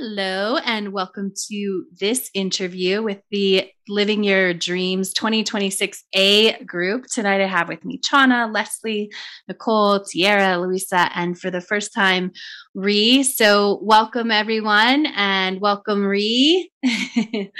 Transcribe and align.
Hello, 0.00 0.58
and 0.58 0.92
welcome 0.92 1.32
to 1.48 1.84
this 1.98 2.30
interview 2.32 3.02
with 3.02 3.20
the 3.32 3.68
Living 3.88 4.22
Your 4.22 4.54
Dreams 4.54 5.12
2026A 5.12 6.64
group. 6.64 7.06
Tonight, 7.12 7.40
I 7.40 7.48
have 7.48 7.66
with 7.66 7.84
me 7.84 8.00
Chana, 8.00 8.54
Leslie, 8.54 9.10
Nicole, 9.48 10.04
Tiara, 10.04 10.56
Louisa, 10.60 11.10
and 11.16 11.36
for 11.36 11.50
the 11.50 11.60
first 11.60 11.92
time, 11.92 12.30
Ree. 12.76 13.24
So, 13.24 13.80
welcome 13.82 14.30
everyone, 14.30 15.06
and 15.16 15.60
welcome 15.60 16.06
Ree. 16.06 16.70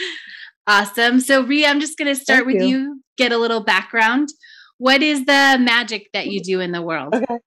awesome. 0.68 1.18
So, 1.18 1.42
Ree, 1.42 1.66
I'm 1.66 1.80
just 1.80 1.98
going 1.98 2.14
to 2.14 2.20
start 2.20 2.44
Thank 2.44 2.60
with 2.60 2.62
you. 2.62 2.78
you, 2.78 3.02
get 3.16 3.32
a 3.32 3.38
little 3.38 3.64
background. 3.64 4.28
What 4.76 5.02
is 5.02 5.24
the 5.24 5.56
magic 5.58 6.10
that 6.12 6.28
you 6.28 6.40
mm-hmm. 6.40 6.52
do 6.52 6.60
in 6.60 6.70
the 6.70 6.82
world? 6.82 7.16
Okay. 7.16 7.38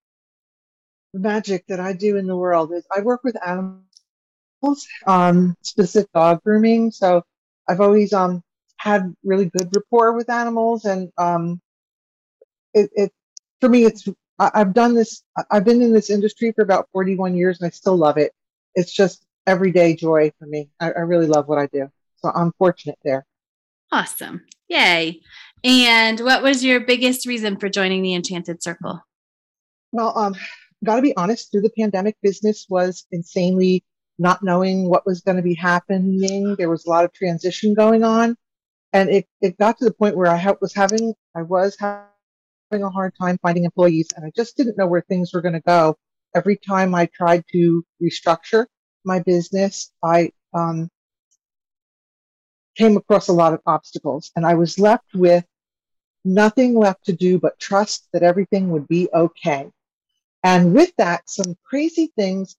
The 1.14 1.20
magic 1.22 1.64
that 1.70 1.80
I 1.80 1.94
do 1.94 2.18
in 2.18 2.28
the 2.28 2.36
world 2.36 2.74
is 2.74 2.86
I 2.94 3.00
work 3.02 3.22
with 3.24 3.38
animals 3.48 3.86
um, 5.08 5.56
specific 5.62 6.12
dog 6.14 6.42
grooming. 6.44 6.92
So 6.92 7.24
I've 7.68 7.82
always 7.82 8.14
um, 8.14 8.44
had 8.78 9.14
really 9.24 9.46
good 9.46 9.70
rapport 9.76 10.14
with 10.14 10.30
animals, 10.30 10.86
and 10.86 11.12
um, 11.18 11.62
it, 12.74 12.90
it 12.94 13.12
for 13.60 13.70
me, 13.70 13.86
it's 13.86 14.08
I, 14.40 14.52
I've 14.54 14.74
done 14.74 14.96
this. 14.96 15.24
I've 15.50 15.66
been 15.66 15.82
in 15.82 15.94
this 15.94 16.10
industry 16.10 16.52
for 16.52 16.64
about 16.64 16.90
41 16.92 17.36
years, 17.36 17.60
and 17.60 17.68
I 17.68 17.70
still 17.70 17.96
love 17.96 18.18
it. 18.18 18.34
It's 18.76 18.94
just 18.94 19.26
everyday 19.48 19.96
joy 19.96 20.32
for 20.40 20.46
me. 20.46 20.70
I, 20.80 20.92
I 20.92 21.00
really 21.02 21.28
love 21.28 21.48
what 21.48 21.60
I 21.60 21.68
do, 21.68 21.90
so 22.18 22.32
I'm 22.34 22.52
fortunate 22.58 23.00
there. 23.04 23.26
Awesome! 23.92 24.46
Yay! 24.68 25.22
And 25.64 26.20
what 26.22 26.42
was 26.42 26.64
your 26.64 26.80
biggest 26.80 27.28
reason 27.28 27.58
for 27.58 27.70
joining 27.70 28.02
the 28.02 28.16
Enchanted 28.16 28.64
Circle? 28.64 29.02
Well, 29.92 30.18
um, 30.18 30.36
got 30.84 30.96
to 30.96 31.02
be 31.02 31.16
honest. 31.16 31.52
Through 31.52 31.62
the 31.62 31.72
pandemic, 31.78 32.16
business 32.22 32.66
was 32.70 33.06
insanely 33.12 33.84
not 34.18 34.44
knowing 34.44 34.90
what 34.90 35.06
was 35.06 35.22
going 35.22 35.38
to 35.38 35.44
be 35.44 35.56
happening. 35.56 36.56
There 36.58 36.70
was 36.70 36.86
a 36.86 36.90
lot 36.90 37.06
of 37.06 37.14
transition 37.14 37.74
going 37.74 38.04
on. 38.04 38.36
And 38.94 39.10
it, 39.10 39.28
it 39.42 39.58
got 39.58 39.78
to 39.78 39.86
the 39.86 39.94
point 39.94 40.18
where 40.18 40.28
I 40.28 40.38
ha- 40.38 40.56
was 40.62 40.74
having, 40.74 41.14
I 41.36 41.44
was 41.44 41.78
having 41.80 42.84
a 42.84 42.90
hard 42.90 43.14
time 43.20 43.38
finding 43.42 43.64
employees 43.64 44.10
and 44.16 44.26
I 44.26 44.32
just 44.36 44.58
didn't 44.58 44.78
know 44.78 44.88
where 44.88 45.02
things 45.02 45.32
were 45.34 45.42
going 45.42 45.54
to 45.54 45.62
go. 45.62 45.98
Every 46.36 46.58
time 46.58 46.94
I 46.94 47.08
tried 47.08 47.44
to 47.54 47.84
restructure 48.02 48.66
my 49.06 49.20
business, 49.20 49.92
I, 50.04 50.32
um, 50.54 50.90
came 52.76 52.98
across 52.98 53.28
a 53.28 53.34
lot 53.34 53.54
of 53.54 53.62
obstacles 53.66 54.32
and 54.36 54.46
I 54.46 54.54
was 54.54 54.80
left 54.80 55.14
with 55.14 55.46
nothing 56.24 56.74
left 56.74 57.06
to 57.06 57.14
do 57.14 57.40
but 57.40 57.60
trust 57.60 58.08
that 58.14 58.24
everything 58.24 58.70
would 58.70 58.88
be 58.88 59.10
okay. 59.14 59.70
And 60.44 60.74
with 60.74 60.92
that, 60.98 61.30
some 61.30 61.56
crazy 61.64 62.12
things 62.16 62.56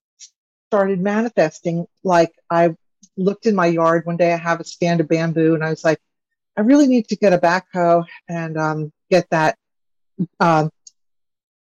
started 0.73 0.99
manifesting. 0.99 1.85
Like 2.03 2.33
I 2.49 2.75
looked 3.15 3.45
in 3.45 3.53
my 3.53 3.67
yard 3.67 4.07
one 4.07 4.17
day, 4.17 4.33
I 4.33 4.37
have 4.37 4.59
a 4.59 4.63
stand 4.63 5.01
of 5.01 5.07
bamboo, 5.07 5.53
and 5.53 5.63
I 5.63 5.69
was 5.69 5.83
like, 5.83 5.99
I 6.57 6.61
really 6.61 6.87
need 6.87 7.07
to 7.09 7.15
get 7.15 7.31
a 7.31 7.37
backhoe 7.37 8.05
and 8.27 8.57
um, 8.57 8.91
get 9.11 9.29
that 9.29 9.55
um, 10.39 10.71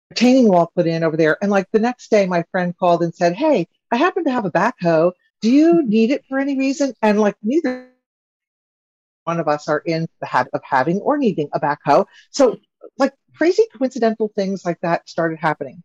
retaining 0.08 0.48
wall 0.48 0.72
put 0.74 0.86
in 0.86 1.04
over 1.04 1.14
there. 1.14 1.36
And 1.42 1.50
like 1.50 1.66
the 1.72 1.78
next 1.78 2.10
day, 2.10 2.24
my 2.24 2.42
friend 2.50 2.74
called 2.74 3.02
and 3.02 3.14
said, 3.14 3.34
Hey, 3.34 3.68
I 3.92 3.96
happen 3.96 4.24
to 4.24 4.30
have 4.30 4.46
a 4.46 4.50
backhoe. 4.50 5.12
Do 5.42 5.50
you 5.50 5.86
need 5.86 6.10
it 6.10 6.24
for 6.26 6.38
any 6.38 6.56
reason? 6.56 6.94
And 7.02 7.20
like 7.20 7.36
neither 7.42 7.90
one 9.24 9.40
of 9.40 9.46
us 9.46 9.68
are 9.68 9.82
in 9.84 10.08
the 10.20 10.26
habit 10.26 10.54
of 10.54 10.62
having 10.64 11.00
or 11.00 11.18
needing 11.18 11.50
a 11.52 11.60
backhoe. 11.60 12.06
So 12.30 12.56
like 12.96 13.12
crazy 13.36 13.64
coincidental 13.76 14.32
things 14.34 14.64
like 14.64 14.80
that 14.80 15.06
started 15.06 15.38
happening. 15.38 15.82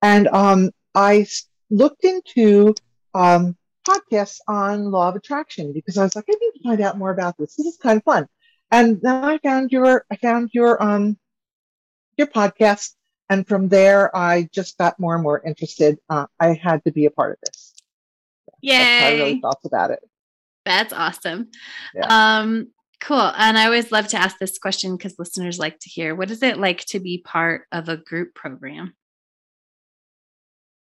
And 0.00 0.28
um, 0.28 0.70
I 0.94 1.26
looked 1.70 2.04
into 2.04 2.74
um, 3.14 3.56
podcasts 3.86 4.40
on 4.46 4.90
law 4.90 5.08
of 5.08 5.16
attraction 5.16 5.72
because 5.72 5.96
I 5.96 6.04
was 6.04 6.14
like, 6.14 6.26
I 6.28 6.32
need 6.32 6.58
to 6.58 6.68
find 6.68 6.80
out 6.80 6.98
more 6.98 7.10
about 7.10 7.36
this. 7.38 7.54
This 7.56 7.66
is 7.66 7.76
kind 7.76 7.98
of 7.98 8.04
fun. 8.04 8.26
And 8.70 9.00
then 9.00 9.24
I 9.24 9.38
found 9.38 9.72
your, 9.72 10.04
I 10.10 10.16
found 10.16 10.50
your, 10.52 10.82
um, 10.82 11.18
your 12.16 12.26
podcast. 12.26 12.94
And 13.30 13.46
from 13.46 13.68
there, 13.68 14.14
I 14.16 14.48
just 14.52 14.78
got 14.78 14.98
more 14.98 15.14
and 15.14 15.22
more 15.22 15.42
interested. 15.44 15.98
Uh, 16.08 16.26
I 16.40 16.54
had 16.54 16.82
to 16.84 16.92
be 16.92 17.06
a 17.06 17.10
part 17.10 17.32
of 17.32 17.38
this. 17.44 17.74
Yay. 18.60 18.76
That's 18.76 19.04
I 19.04 19.12
really 19.12 19.40
felt 19.40 19.60
about 19.64 19.90
it. 19.90 20.00
That's 20.64 20.92
awesome. 20.92 21.48
Yeah. 21.94 22.06
Um, 22.08 22.68
cool. 23.00 23.32
And 23.36 23.58
I 23.58 23.66
always 23.66 23.92
love 23.92 24.08
to 24.08 24.18
ask 24.18 24.38
this 24.38 24.58
question 24.58 24.96
because 24.96 25.18
listeners 25.18 25.58
like 25.58 25.78
to 25.80 25.88
hear 25.88 26.14
what 26.14 26.30
is 26.30 26.42
it 26.42 26.58
like 26.58 26.84
to 26.86 27.00
be 27.00 27.22
part 27.24 27.66
of 27.72 27.88
a 27.88 27.96
group 27.96 28.34
program? 28.34 28.94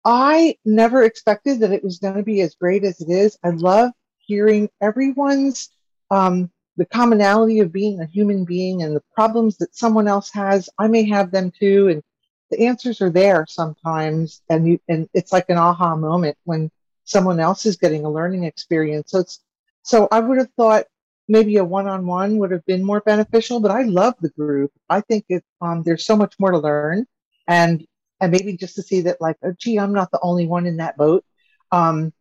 I 0.04 0.56
never 0.65 1.03
expected 1.03 1.60
that 1.60 1.72
it 1.72 1.82
was 1.82 1.98
going 1.98 2.16
to 2.16 2.22
be 2.22 2.42
as 2.42 2.54
great 2.54 2.84
as 2.84 3.00
it 3.00 3.10
is. 3.10 3.38
I 3.42 3.50
love 3.50 3.92
hearing 4.19 4.69
everyone's 4.81 5.70
um, 6.10 6.50
the 6.76 6.84
commonality 6.84 7.60
of 7.60 7.72
being 7.72 8.00
a 8.00 8.06
human 8.06 8.44
being 8.44 8.82
and 8.82 8.94
the 8.94 9.03
problems 9.15 9.56
that 9.59 9.75
someone 9.75 10.09
else 10.09 10.31
has. 10.32 10.69
I 10.78 10.88
may 10.88 11.04
have 11.09 11.31
them 11.31 11.53
too, 11.59 11.88
and 11.88 12.03
the 12.50 12.66
answers 12.66 13.00
are 13.00 13.10
there 13.10 13.47
sometimes. 13.48 14.42
And 14.50 14.66
you, 14.69 14.81
and 14.88 15.09
it's 15.15 15.32
like 15.32 15.48
an 15.48 15.56
aha 15.56 15.97
moment 15.97 16.36
when 16.44 16.71
someone 17.04 17.41
else 17.41 17.65
is 17.65 17.76
getting 17.76 18.04
a 18.04 18.10
learning 18.10 18.44
experience. 18.44 19.10
So 19.10 19.21
it's 19.21 19.41
so 19.82 20.09
I 20.10 20.21
would 20.21 20.38
have 20.38 20.50
thought 20.56 20.84
maybe 21.28 21.56
a 21.56 21.65
one-on-one 21.65 22.38
would 22.38 22.50
have 22.50 22.65
been 22.66 22.84
more 22.84 23.00
beneficial, 23.00 23.60
but 23.60 23.71
I 23.71 23.82
love 23.82 24.15
the 24.21 24.31
group. 24.31 24.72
I 24.91 25.00
think 25.00 25.25
it, 25.28 25.44
um, 25.60 25.82
there's 25.82 26.04
so 26.04 26.16
much 26.16 26.34
more 26.38 26.50
to 26.50 26.59
learn, 26.59 27.06
and 27.48 27.86
and 28.25 28.33
maybe 28.33 28.57
just 28.57 28.75
to 28.77 28.83
see 28.83 29.03
that 29.03 29.21
like 29.21 29.37
oh 29.45 29.53
gee 29.59 29.79
i'm 29.79 29.93
not 29.93 30.11
the 30.11 30.19
only 30.23 30.47
one 30.47 30.67
in 30.67 30.79
that 30.79 30.97
boat. 30.97 31.25
Um, 31.71 32.12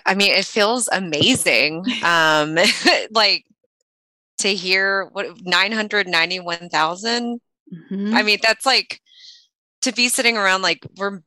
I 0.06 0.14
mean, 0.14 0.32
it 0.32 0.44
feels 0.44 0.88
amazing. 0.88 1.84
Um, 2.04 2.58
like 3.10 3.44
to 4.38 4.54
hear 4.54 5.08
what 5.12 5.40
991,000. 5.44 7.40
Mm-hmm. 7.72 8.14
I 8.14 8.22
mean, 8.22 8.38
that's 8.42 8.66
like 8.66 9.00
to 9.82 9.92
be 9.92 10.08
sitting 10.08 10.36
around 10.36 10.62
like 10.62 10.84
we're 10.96 11.20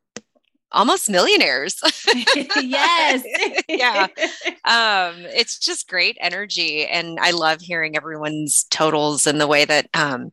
almost 0.76 1.10
millionaires. 1.10 1.80
yes. 2.56 3.24
yeah. 3.68 4.08
Um, 4.66 5.16
it's 5.34 5.58
just 5.58 5.88
great 5.88 6.18
energy. 6.20 6.86
And 6.86 7.18
I 7.20 7.32
love 7.32 7.62
hearing 7.62 7.96
everyone's 7.96 8.66
totals 8.66 9.26
and 9.26 9.42
the 9.42 9.48
way 9.48 9.66
that 9.66 9.88
um, 9.94 10.32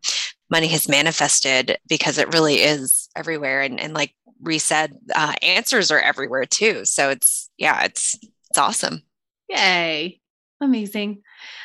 money 0.50 0.69
has 0.69 0.89
manifested 0.89 1.79
because 1.89 2.19
it 2.19 2.33
really 2.35 2.56
is 2.56 3.09
everywhere. 3.17 3.62
And, 3.62 3.81
and 3.81 3.94
like 3.94 4.15
Ree 4.43 4.59
said, 4.59 4.94
uh, 5.15 5.35
answers 5.41 5.91
are 5.91 6.00
everywhere 6.00 6.44
too. 6.44 6.85
So 6.85 7.09
it's, 7.11 7.49
yeah, 7.56 7.85
it's, 7.85 8.19
it's 8.50 8.59
awesome. 8.59 9.03
Yay. 9.49 10.21
amazing. 10.61 11.23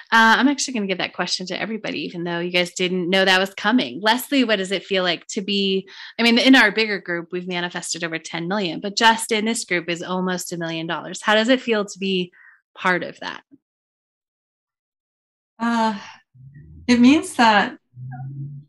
Uh, 0.09 0.39
I'm 0.39 0.47
actually 0.47 0.73
going 0.75 0.87
to 0.87 0.91
give 0.91 0.99
that 0.99 1.13
question 1.13 1.45
to 1.47 1.61
everybody, 1.61 2.05
even 2.05 2.23
though 2.23 2.39
you 2.39 2.51
guys 2.51 2.71
didn't 2.71 3.09
know 3.09 3.25
that 3.25 3.39
was 3.39 3.53
coming. 3.53 3.99
Leslie, 4.01 4.45
what 4.45 4.55
does 4.55 4.71
it 4.71 4.85
feel 4.85 5.03
like 5.03 5.27
to 5.27 5.41
be? 5.41 5.89
I 6.17 6.23
mean, 6.23 6.37
in 6.37 6.55
our 6.55 6.71
bigger 6.71 6.99
group, 6.99 7.29
we've 7.31 7.47
manifested 7.47 8.03
over 8.03 8.17
10 8.17 8.47
million, 8.47 8.79
but 8.79 8.95
just 8.95 9.33
in 9.33 9.43
this 9.43 9.65
group 9.65 9.89
is 9.89 10.01
almost 10.01 10.53
a 10.53 10.57
million 10.57 10.87
dollars. 10.87 11.21
How 11.21 11.35
does 11.35 11.49
it 11.49 11.61
feel 11.61 11.83
to 11.83 11.99
be 11.99 12.31
part 12.73 13.03
of 13.03 13.19
that? 13.19 13.43
Uh, 15.59 15.99
it 16.87 16.99
means 16.99 17.35
that 17.35 17.77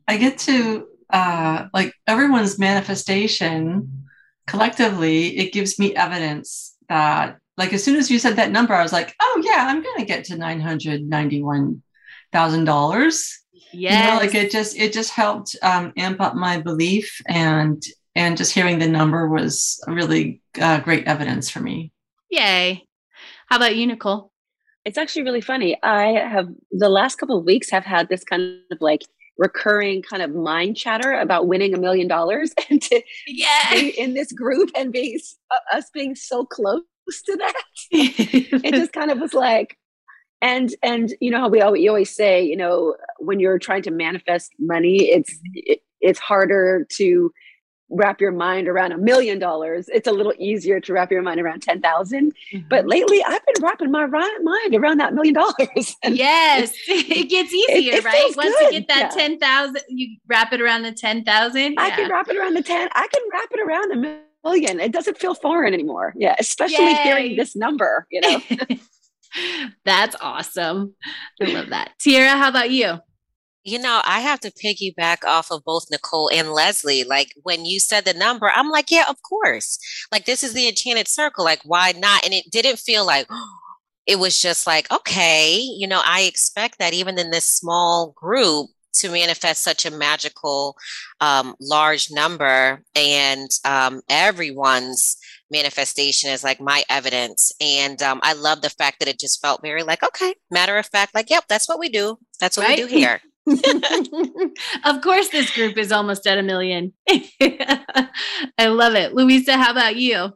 I 0.09 0.17
get 0.17 0.39
to, 0.39 0.89
uh, 1.11 1.69
like, 1.73 1.93
everyone's 2.07 2.59
manifestation 2.59 4.07
collectively, 4.49 5.39
it 5.39 5.53
gives 5.53 5.79
me 5.79 5.95
evidence 5.95 6.75
that 6.89 7.39
like 7.59 7.73
as 7.73 7.85
soon 7.85 7.97
as 7.97 8.11
you 8.11 8.19
said 8.19 8.37
that 8.37 8.53
number, 8.53 8.73
I 8.73 8.83
was 8.83 8.93
like, 8.93 9.15
oh 9.21 9.43
yeah, 9.45 9.67
I'm 9.69 9.83
gonna 9.83 10.07
get 10.07 10.25
to 10.27 10.37
nine 10.37 10.61
hundred 10.61 11.03
ninety 11.03 11.43
one 11.43 11.83
thousand 12.33 12.65
dollars. 12.65 13.41
Yeah, 13.73 14.05
you 14.05 14.11
know, 14.11 14.21
like 14.21 14.35
it 14.35 14.51
just 14.51 14.79
it 14.79 14.93
just 14.93 15.11
helped 15.11 15.57
um, 15.63 15.93
amp 15.97 16.21
up 16.21 16.37
my 16.37 16.61
belief 16.61 17.21
and 17.27 17.83
and 18.15 18.37
just 18.37 18.53
hearing 18.53 18.79
the 18.79 18.89
number 18.89 19.29
was 19.29 19.83
really 19.89 20.41
uh, 20.61 20.79
great 20.81 21.07
evidence 21.07 21.51
for 21.51 21.61
me. 21.61 21.93
Yay! 22.31 22.87
How 23.49 23.57
about 23.57 23.77
you, 23.77 23.87
Nicole? 23.87 24.31
It's 24.85 24.97
actually 24.97 25.25
really 25.25 25.41
funny. 25.41 25.77
I 25.83 26.13
have 26.13 26.49
the 26.71 26.89
last 26.89 27.17
couple 27.17 27.39
of 27.39 27.45
weeks 27.45 27.71
have 27.71 27.85
had 27.85 28.09
this 28.09 28.23
kind 28.23 28.61
of 28.71 28.79
like 28.81 29.03
recurring 29.37 30.03
kind 30.03 30.23
of 30.23 30.35
mind 30.35 30.77
chatter 30.77 31.13
about 31.13 31.47
winning 31.47 31.75
a 31.75 31.79
million 31.79 32.07
dollars 32.07 32.53
and 32.71 32.81
to 32.83 33.03
yeah. 33.27 33.75
in 33.75 34.15
this 34.15 34.33
group 34.33 34.71
and 34.77 34.93
being 34.93 35.19
uh, 35.51 35.77
us 35.77 35.91
being 35.93 36.15
so 36.15 36.45
close 36.45 36.83
to 37.27 37.37
that. 37.37 37.63
it 37.91 38.75
just 38.75 38.93
kind 38.93 39.11
of 39.11 39.21
was 39.21 39.35
like, 39.35 39.77
and 40.41 40.75
and 40.83 41.15
you 41.21 41.31
know 41.31 41.41
how 41.41 41.49
we 41.49 41.61
always, 41.61 41.89
always 41.89 42.15
say, 42.15 42.43
you 42.43 42.57
know, 42.57 42.95
when 43.19 43.41
you're 43.41 43.59
trying 43.59 43.83
to 43.83 43.91
manifest 43.91 44.53
money, 44.59 45.11
it's 45.11 45.39
it, 45.55 45.81
it's 46.01 46.19
harder 46.19 46.87
to 46.93 47.33
wrap 47.91 48.21
your 48.21 48.33
mind 48.33 48.69
around 48.69 48.93
a 48.93 48.99
million 48.99 49.39
dollars. 49.39 49.89
It's 49.89 50.07
a 50.07 50.13
little 50.13 50.35
easier 50.39 50.81
to 50.81 50.93
wrap 50.93 51.11
your 51.11 51.23
mind 51.23 51.41
around 51.41 51.63
10,000. 51.63 52.33
Mm-hmm. 52.53 52.69
But 52.69 52.87
lately 52.87 53.23
I've 53.27 53.45
been 53.47 53.63
wrapping 53.63 53.91
my 53.91 54.07
mind 54.07 54.75
around 54.75 54.99
that 54.99 55.15
million 55.15 55.35
dollars. 55.35 55.97
yes, 56.05 56.73
it 56.89 57.31
gets 57.31 57.53
easier, 57.53 57.95
it, 57.95 57.99
it 57.99 58.05
right? 58.05 58.33
Once 58.37 58.55
good. 58.59 58.75
you 58.75 58.81
get 58.81 58.89
that 58.89 59.15
yeah. 59.17 59.29
10,000, 59.29 59.81
you 59.89 60.17
wrap 60.27 60.53
it 60.53 60.61
around 60.61 60.83
the 60.83 60.93
10,000. 60.93 61.61
Yeah. 61.61 61.81
I 61.81 61.91
can 61.91 62.11
wrap 62.11 62.29
it 62.29 62.37
around 62.37 62.55
the 62.55 62.63
10. 62.63 62.89
I 62.93 63.09
can 63.09 63.23
wrap 63.33 63.49
it 63.51 63.61
around 63.61 63.93
a 63.93 63.97
million. 63.97 64.23
It 64.55 64.93
doesn't 64.93 65.19
feel 65.19 65.35
foreign 65.35 65.75
anymore. 65.75 66.15
Yeah, 66.17 66.35
especially 66.39 66.87
Yay. 66.87 67.03
hearing 67.03 67.37
this 67.37 67.57
number, 67.57 68.07
you 68.11 68.21
know. 68.21 68.41
That's 69.85 70.17
awesome. 70.21 70.95
I 71.43 71.47
love 71.47 71.71
that. 71.71 71.93
Tiara, 72.01 72.31
how 72.31 72.49
about 72.49 72.71
you? 72.71 72.99
You 73.65 73.79
know, 73.79 74.01
I 74.05 74.21
have 74.21 74.41
to 74.41 74.53
piggyback 74.53 75.25
off 75.25 75.51
of 75.51 75.65
both 75.65 75.87
Nicole 75.91 76.31
and 76.33 76.53
Leslie. 76.53 77.05
Like 77.05 77.35
when 77.43 77.67
you 77.67 77.81
said 77.81 78.05
the 78.05 78.15
number, 78.15 78.51
I'm 78.55 78.71
like, 78.71 78.91
yeah, 78.91 79.05
of 79.09 79.17
course. 79.23 79.79
Like 80.11 80.25
this 80.25 80.43
is 80.43 80.55
the 80.55 80.69
enchanted 80.69 81.09
circle. 81.09 81.45
Like, 81.45 81.61
why 81.65 81.93
not? 81.93 82.25
And 82.25 82.33
it 82.33 82.45
didn't 82.51 82.79
feel 82.79 83.05
like 83.05 83.27
it 84.07 84.19
was 84.19 84.41
just 84.41 84.67
like, 84.67 84.91
okay, 84.91 85.59
you 85.59 85.87
know, 85.87 86.01
I 86.05 86.23
expect 86.23 86.79
that 86.79 86.95
even 86.95 87.19
in 87.19 87.31
this 87.31 87.45
small 87.45 88.15
group, 88.17 88.71
to 88.99 89.11
manifest 89.11 89.63
such 89.63 89.87
a 89.87 89.91
magical 89.91 90.77
um, 91.21 91.55
large 91.61 92.09
number 92.11 92.83
and 92.95 93.49
um, 93.65 94.01
everyone's 94.09 95.17
manifestation 95.51 96.31
is 96.31 96.45
like 96.45 96.61
my 96.61 96.83
evidence. 96.91 97.53
And 97.61 98.03
um, 98.03 98.21
i 98.23 98.33
love 98.33 98.63
the 98.63 98.71
fact 98.71 99.01
that 99.01 99.09
it 99.09 99.19
just 99.19 99.41
felt 99.41 99.63
very 99.63 99.83
like 99.83 100.03
okay 100.03 100.35
matter 100.51 100.77
of 100.77 100.87
fact 100.87 101.15
like 101.15 101.31
yep 101.31 101.45
that's 101.49 101.69
what 101.69 101.79
we 101.79 101.89
do. 101.89 102.19
That's 102.41 102.57
what 102.57 102.69
right? 102.69 102.79
we 102.79 102.89
do 102.89 102.95
here. 102.95 103.21
Of 104.85 105.01
course 105.01 105.29
this 105.29 105.51
group 105.55 105.79
is 105.79 105.91
almost 105.91 106.27
at 106.27 106.39
a 106.39 106.43
million. 106.43 106.93
I 107.09 108.67
love 108.67 108.95
it. 108.95 109.15
Louisa 109.15 109.57
how 109.57 109.71
about 109.71 109.97
you? 109.97 110.33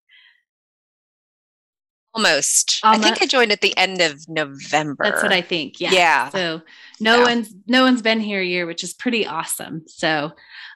Almost. 2.18 2.80
Almost. 2.82 3.00
I 3.00 3.02
think 3.02 3.22
I 3.22 3.26
joined 3.26 3.52
at 3.52 3.60
the 3.60 3.76
end 3.76 4.00
of 4.00 4.28
November. 4.28 5.04
That's 5.04 5.22
what 5.22 5.32
I 5.32 5.40
think. 5.40 5.80
Yeah. 5.80 5.92
Yeah. 5.92 6.28
So 6.30 6.62
no 6.98 7.18
yeah. 7.18 7.24
one's 7.24 7.54
no 7.68 7.84
one's 7.84 8.02
been 8.02 8.18
here 8.18 8.40
a 8.40 8.44
year, 8.44 8.66
which 8.66 8.82
is 8.82 8.92
pretty 8.92 9.24
awesome. 9.24 9.82
So 9.86 10.32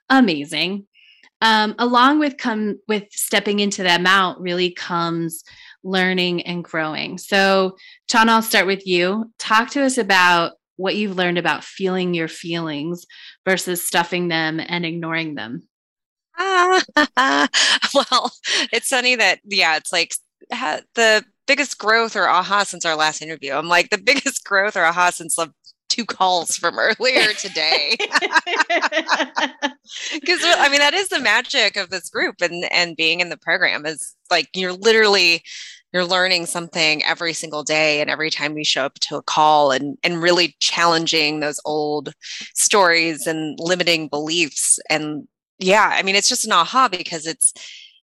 amazing. 0.08 0.86
Um, 1.40 1.74
along 1.80 2.20
with 2.20 2.36
come 2.36 2.78
with 2.86 3.04
stepping 3.10 3.58
into 3.58 3.82
that 3.82 3.98
amount 3.98 4.40
really 4.40 4.70
comes 4.70 5.42
learning 5.82 6.42
and 6.42 6.62
growing. 6.62 7.18
So 7.18 7.76
Chana, 8.08 8.28
I'll 8.28 8.42
start 8.42 8.66
with 8.66 8.86
you. 8.86 9.32
Talk 9.40 9.70
to 9.70 9.82
us 9.82 9.98
about 9.98 10.52
what 10.76 10.94
you've 10.94 11.16
learned 11.16 11.38
about 11.38 11.64
feeling 11.64 12.14
your 12.14 12.28
feelings 12.28 13.04
versus 13.44 13.84
stuffing 13.84 14.28
them 14.28 14.60
and 14.60 14.86
ignoring 14.86 15.34
them. 15.34 15.68
well, 16.38 18.32
it's 18.72 18.88
funny 18.88 19.16
that 19.16 19.40
yeah, 19.44 19.76
it's 19.76 19.92
like 19.92 20.14
the 20.94 21.24
biggest 21.46 21.78
growth 21.78 22.16
or 22.16 22.28
aha 22.28 22.64
since 22.64 22.84
our 22.84 22.96
last 22.96 23.22
interview. 23.22 23.52
I'm 23.52 23.68
like 23.68 23.90
the 23.90 23.98
biggest 23.98 24.44
growth 24.46 24.76
or 24.76 24.84
aha 24.84 25.10
since 25.10 25.36
the 25.36 25.52
two 25.88 26.04
calls 26.06 26.56
from 26.56 26.78
earlier 26.78 27.32
today. 27.34 27.96
Because 30.12 30.40
I 30.42 30.68
mean 30.70 30.78
that 30.78 30.94
is 30.94 31.08
the 31.08 31.20
magic 31.20 31.76
of 31.76 31.90
this 31.90 32.08
group 32.08 32.36
and 32.40 32.64
and 32.72 32.96
being 32.96 33.20
in 33.20 33.28
the 33.28 33.36
program 33.36 33.84
is 33.84 34.14
like 34.30 34.48
you're 34.54 34.72
literally 34.72 35.42
you're 35.92 36.04
learning 36.04 36.46
something 36.46 37.04
every 37.04 37.32
single 37.32 37.62
day 37.62 38.00
and 38.00 38.08
every 38.08 38.30
time 38.30 38.56
you 38.56 38.64
show 38.64 38.84
up 38.84 38.94
to 39.00 39.16
a 39.16 39.22
call 39.22 39.70
and 39.70 39.98
and 40.02 40.22
really 40.22 40.56
challenging 40.60 41.40
those 41.40 41.60
old 41.64 42.14
stories 42.54 43.26
and 43.26 43.58
limiting 43.60 44.08
beliefs 44.08 44.78
and 44.88 45.26
yeah 45.58 45.90
i 45.92 46.02
mean 46.02 46.14
it's 46.14 46.28
just 46.28 46.46
an 46.46 46.52
aha 46.52 46.88
because 46.88 47.26
it's 47.26 47.52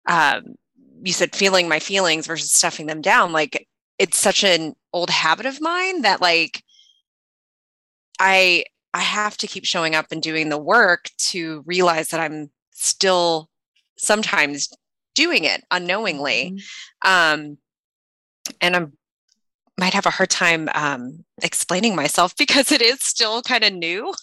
um, 0.07 0.55
you 1.03 1.13
said 1.13 1.35
feeling 1.35 1.67
my 1.67 1.79
feelings 1.79 2.27
versus 2.27 2.51
stuffing 2.51 2.85
them 2.85 3.01
down 3.01 3.31
like 3.31 3.67
it's 3.97 4.17
such 4.17 4.43
an 4.43 4.73
old 4.93 5.09
habit 5.09 5.45
of 5.45 5.61
mine 5.61 6.01
that 6.01 6.21
like 6.21 6.63
i 8.19 8.63
i 8.93 8.99
have 8.99 9.37
to 9.37 9.47
keep 9.47 9.65
showing 9.65 9.95
up 9.95 10.07
and 10.11 10.21
doing 10.21 10.49
the 10.49 10.57
work 10.57 11.09
to 11.17 11.63
realize 11.65 12.09
that 12.09 12.19
i'm 12.19 12.49
still 12.71 13.49
sometimes 13.97 14.69
doing 15.15 15.43
it 15.43 15.63
unknowingly 15.71 16.55
mm-hmm. 16.55 17.09
um 17.09 17.57
and 18.61 18.75
i'm 18.75 18.93
might 19.79 19.93
have 19.93 20.05
a 20.05 20.11
hard 20.11 20.29
time 20.29 20.69
um, 20.75 21.23
explaining 21.41 21.95
myself 21.95 22.35
because 22.37 22.71
it 22.71 22.81
is 22.81 23.01
still 23.01 23.41
kind 23.41 23.63
of 23.63 23.73
new 23.73 24.13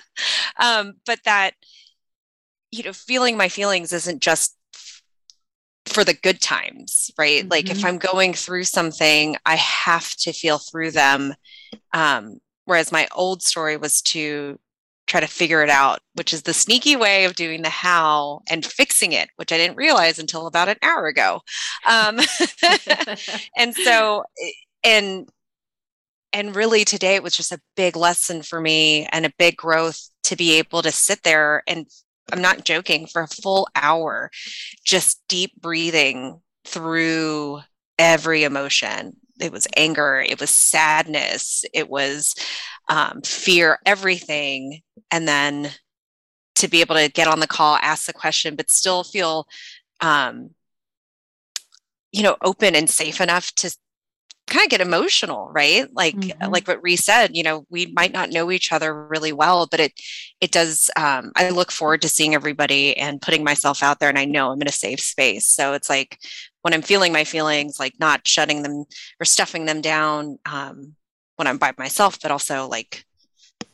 um, 0.58 0.94
but 1.04 1.18
that 1.24 1.52
you 2.70 2.82
know 2.82 2.92
feeling 2.92 3.36
my 3.36 3.48
feelings 3.48 3.92
isn't 3.92 4.22
just 4.22 4.56
for 5.92 6.04
the 6.04 6.14
good 6.14 6.40
times, 6.40 7.10
right? 7.18 7.42
Mm-hmm. 7.42 7.50
Like 7.50 7.70
if 7.70 7.78
mm-hmm. 7.78 7.86
I'm 7.86 7.98
going 7.98 8.34
through 8.34 8.64
something, 8.64 9.36
I 9.46 9.56
have 9.56 10.10
to 10.16 10.32
feel 10.32 10.58
through 10.58 10.92
them. 10.92 11.34
Um, 11.92 12.38
whereas 12.64 12.92
my 12.92 13.08
old 13.14 13.42
story 13.42 13.76
was 13.76 14.02
to 14.02 14.58
try 15.06 15.20
to 15.20 15.26
figure 15.26 15.62
it 15.62 15.70
out, 15.70 16.00
which 16.14 16.32
is 16.32 16.42
the 16.42 16.54
sneaky 16.54 16.96
way 16.96 17.24
of 17.24 17.34
doing 17.34 17.62
the 17.62 17.68
how 17.68 18.40
and 18.48 18.64
fixing 18.64 19.12
it, 19.12 19.28
which 19.36 19.52
I 19.52 19.56
didn't 19.56 19.76
realize 19.76 20.18
until 20.18 20.46
about 20.46 20.68
an 20.68 20.76
hour 20.82 21.06
ago. 21.06 21.40
Um, 21.86 22.18
and 23.56 23.74
so, 23.74 24.24
and 24.84 25.28
and 26.32 26.56
really 26.56 26.84
today 26.84 27.14
it 27.14 27.22
was 27.22 27.36
just 27.36 27.52
a 27.52 27.60
big 27.76 27.94
lesson 27.94 28.42
for 28.42 28.60
me 28.60 29.06
and 29.12 29.26
a 29.26 29.32
big 29.38 29.56
growth 29.56 30.08
to 30.24 30.36
be 30.36 30.52
able 30.58 30.82
to 30.82 30.90
sit 30.90 31.22
there 31.24 31.62
and 31.66 31.86
I'm 32.30 32.42
not 32.42 32.64
joking, 32.64 33.06
for 33.06 33.22
a 33.22 33.28
full 33.28 33.68
hour, 33.74 34.30
just 34.84 35.22
deep 35.28 35.60
breathing 35.60 36.40
through 36.64 37.60
every 37.98 38.44
emotion. 38.44 39.16
It 39.40 39.52
was 39.52 39.66
anger, 39.76 40.24
it 40.26 40.40
was 40.40 40.50
sadness, 40.50 41.64
it 41.74 41.88
was 41.88 42.34
um, 42.88 43.22
fear, 43.22 43.78
everything. 43.84 44.82
And 45.10 45.26
then 45.26 45.70
to 46.56 46.68
be 46.68 46.80
able 46.80 46.96
to 46.96 47.10
get 47.10 47.28
on 47.28 47.40
the 47.40 47.46
call, 47.46 47.76
ask 47.76 48.06
the 48.06 48.12
question, 48.12 48.54
but 48.56 48.70
still 48.70 49.04
feel, 49.04 49.46
um, 50.00 50.50
you 52.12 52.22
know, 52.22 52.36
open 52.42 52.74
and 52.76 52.88
safe 52.88 53.20
enough 53.20 53.52
to 53.56 53.74
kind 54.52 54.64
of 54.64 54.70
get 54.70 54.80
emotional, 54.82 55.50
right? 55.52 55.88
Like 55.94 56.14
mm-hmm. 56.14 56.50
like 56.52 56.68
what 56.68 56.82
Ree 56.82 56.96
said, 56.96 57.34
you 57.34 57.42
know, 57.42 57.64
we 57.70 57.86
might 57.86 58.12
not 58.12 58.30
know 58.30 58.50
each 58.50 58.70
other 58.70 59.06
really 59.06 59.32
well, 59.32 59.66
but 59.66 59.80
it 59.80 59.92
it 60.40 60.52
does 60.52 60.90
um, 60.96 61.32
I 61.34 61.48
look 61.48 61.72
forward 61.72 62.02
to 62.02 62.08
seeing 62.08 62.34
everybody 62.34 62.96
and 62.96 63.22
putting 63.22 63.44
myself 63.44 63.82
out 63.82 63.98
there 63.98 64.10
and 64.10 64.18
I 64.18 64.26
know 64.26 64.52
I'm 64.52 64.60
in 64.60 64.68
a 64.68 64.72
safe 64.72 65.00
space. 65.00 65.46
So 65.46 65.72
it's 65.72 65.88
like 65.88 66.18
when 66.60 66.74
I'm 66.74 66.82
feeling 66.82 67.12
my 67.12 67.24
feelings, 67.24 67.80
like 67.80 67.94
not 67.98 68.26
shutting 68.28 68.62
them 68.62 68.84
or 69.18 69.24
stuffing 69.24 69.64
them 69.64 69.80
down 69.80 70.38
um, 70.44 70.94
when 71.36 71.46
I'm 71.46 71.58
by 71.58 71.72
myself, 71.78 72.20
but 72.20 72.30
also 72.30 72.68
like 72.68 73.04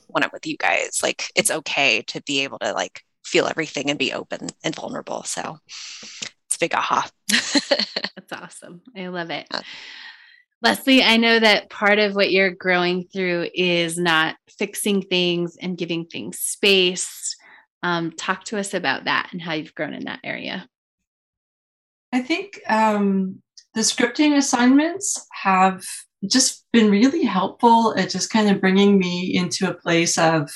when 0.07 0.23
I'm 0.23 0.31
with 0.33 0.47
you 0.47 0.57
guys, 0.57 1.01
like 1.03 1.31
it's 1.35 1.51
okay 1.51 2.03
to 2.03 2.23
be 2.23 2.45
able 2.45 2.61
to 2.61 2.73
like 2.73 3.03
feel 3.25 3.47
everything 3.47 3.91
and 3.91 3.99
be 3.99 4.13
open 4.13 4.49
and 4.63 4.75
vulnerable. 4.75 5.25
So 5.25 5.59
it's 6.47 6.57
a 6.57 6.61
big 6.61 6.75
aha. 6.75 7.11
That's 7.29 8.33
awesome. 8.33 8.83
I 8.97 9.09
love 9.09 9.31
it. 9.31 9.49
Leslie, 10.61 11.03
I 11.03 11.17
know 11.19 11.39
that 11.39 11.71
part 11.71 11.99
of 11.99 12.17
what 12.17 12.33
you're 12.33 12.51
growing 12.51 13.05
through 13.05 13.49
is 13.55 13.97
not 13.97 14.37
fixing 14.59 15.03
things 15.03 15.57
and 15.61 15.79
giving 15.79 16.05
things 16.05 16.41
space. 16.41 17.37
Um, 17.85 18.11
talk 18.11 18.45
to 18.47 18.59
us 18.59 18.75
about 18.75 19.05
that 19.05 19.29
and 19.33 19.41
how 19.41 19.53
you've 19.53 19.75
grown 19.75 19.95
in 19.95 20.07
that 20.07 20.21
area. 20.25 20.69
I 22.13 22.21
think 22.23 22.61
um, 22.69 23.41
the 23.75 23.83
scripting 23.83 24.37
assignments 24.37 25.27
have 25.43 25.85
just 26.29 26.65
been 26.73 26.91
really 26.91 27.25
helpful 27.25 27.95
at 27.97 28.11
just 28.11 28.31
kind 28.31 28.51
of 28.51 28.61
bringing 28.61 28.99
me 28.99 29.37
into 29.37 29.71
a 29.71 29.75
place 29.75 30.19
of 30.19 30.51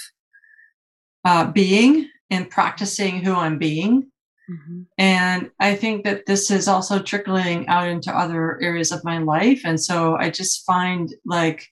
uh, 1.24 1.50
being 1.52 2.08
and 2.30 2.50
practicing 2.50 3.24
who 3.24 3.34
I'm 3.34 3.58
being. 3.58 4.10
Mm-hmm. 4.50 4.82
And 4.98 5.50
I 5.60 5.74
think 5.74 6.04
that 6.04 6.26
this 6.26 6.50
is 6.50 6.68
also 6.68 7.00
trickling 7.00 7.66
out 7.68 7.88
into 7.88 8.16
other 8.16 8.60
areas 8.60 8.92
of 8.92 9.04
my 9.04 9.18
life. 9.18 9.62
And 9.64 9.80
so 9.80 10.16
I 10.16 10.30
just 10.30 10.64
find 10.66 11.12
like, 11.24 11.66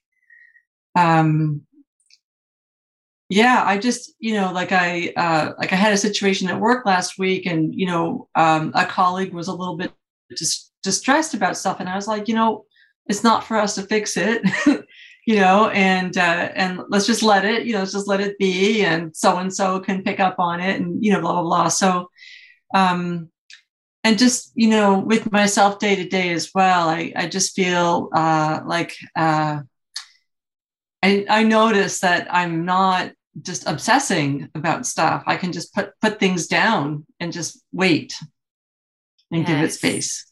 um, 0.97 1.63
yeah, 3.29 3.63
I 3.65 3.79
just, 3.79 4.13
you 4.19 4.35
know, 4.35 4.53
like 4.53 4.73
I, 4.73 5.13
uh, 5.17 5.53
like 5.59 5.73
I 5.73 5.77
had 5.77 5.93
a 5.93 5.99
situation 5.99 6.49
at 6.49 6.61
work 6.61 6.85
last 6.85 7.19
week 7.19 7.47
and, 7.47 7.75
you 7.75 7.87
know, 7.87 8.29
um, 8.35 8.73
a 8.75 8.85
colleague 8.85 9.33
was 9.33 9.49
a 9.49 9.55
little 9.55 9.77
bit 9.77 9.93
just 10.37 10.73
distressed 10.83 11.35
about 11.35 11.57
stuff. 11.57 11.81
And 11.81 11.89
I 11.89 11.97
was 11.97 12.09
like, 12.09 12.29
you 12.29 12.35
know, 12.35 12.65
it's 13.07 13.25
not 13.25 13.45
for 13.45 13.57
us 13.57 13.75
to 13.77 13.83
fix 13.83 14.17
it. 14.17 14.43
you 15.27 15.37
know, 15.37 15.69
and 15.71 16.17
uh, 16.17 16.51
and 16.55 16.81
let's 16.89 17.07
just 17.07 17.23
let 17.23 17.45
it, 17.45 17.67
you 17.67 17.73
know, 17.73 17.81
let's 17.81 17.93
just 17.93 18.09
let 18.09 18.21
it 18.21 18.39
be, 18.39 18.83
and 18.83 19.15
so 19.15 19.37
and 19.37 19.55
so 19.55 19.79
can 19.79 20.03
pick 20.03 20.19
up 20.19 20.37
on 20.39 20.61
it, 20.61 20.81
and 20.81 21.05
you 21.05 21.13
know, 21.13 21.21
blah 21.21 21.33
blah 21.33 21.43
blah. 21.43 21.69
So 21.69 22.10
um, 22.75 23.31
and 24.05 24.19
just 24.19 24.53
you 24.55 24.69
know 24.69 24.99
with 24.99 25.31
myself 25.31 25.79
day 25.79 25.97
to 25.97 26.09
day 26.09 26.33
as 26.33 26.51
well 26.55 26.89
i, 26.89 27.13
I 27.15 27.29
just 27.29 27.55
feel 27.55 28.09
uh, 28.15 28.61
like 28.65 28.97
uh, 29.17 29.61
I, 31.03 31.27
I 31.29 31.43
notice 31.43 32.01
that 32.01 32.27
i'm 32.31 32.65
not 32.65 33.13
just 33.43 33.67
obsessing 33.67 34.49
about 34.55 34.87
stuff. 34.87 35.23
I 35.27 35.37
can 35.37 35.53
just 35.53 35.75
put 35.75 35.93
put 36.01 36.19
things 36.19 36.47
down 36.47 37.07
and 37.19 37.33
just 37.33 37.63
wait 37.73 38.15
and 39.31 39.43
yes. 39.43 39.49
give 39.49 39.61
it 39.61 39.73
space. 39.73 40.27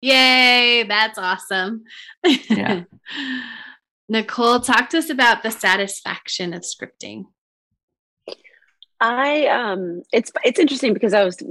Yay 0.00 0.84
that's 0.84 1.18
awesome. 1.18 1.84
Yeah. 2.24 2.84
Nicole 4.08 4.60
talk 4.60 4.90
to 4.90 4.98
us 4.98 5.08
about 5.08 5.42
the 5.42 5.50
satisfaction 5.50 6.52
of 6.52 6.62
scripting 6.62 7.26
I 9.00 9.46
um 9.46 10.02
it's 10.12 10.30
it's 10.44 10.58
interesting 10.58 10.92
because 10.92 11.14
I 11.14 11.24
was 11.24 11.42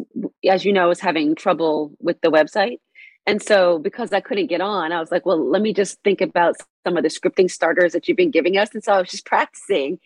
as 0.48 0.66
you 0.66 0.72
know 0.72 0.84
I 0.84 0.88
was 0.88 1.00
having 1.00 1.36
trouble 1.36 1.94
with 2.00 2.22
the 2.22 2.30
website. 2.30 2.78
And 3.26 3.44
so 3.44 3.78
because 3.78 4.12
I 4.12 4.22
couldn't 4.22 4.48
get 4.48 4.62
on, 4.62 4.92
I 4.92 5.00
was 5.00 5.12
like, 5.12 5.26
well, 5.26 5.50
let 5.52 5.62
me 5.62 5.72
just 5.74 6.02
think 6.04 6.20
about 6.20 6.56
some 6.84 6.98
of 6.98 7.04
the 7.04 7.10
scripting 7.10 7.52
starters 7.52 7.94
that 7.94 8.08
you've 8.08 8.18
been 8.18 8.32
giving 8.32 8.58
us. 8.58 8.70
And 8.74 8.84
so 8.84 8.94
I 8.94 9.00
was 9.00 9.10
just 9.10 9.26
practicing 9.26 10.00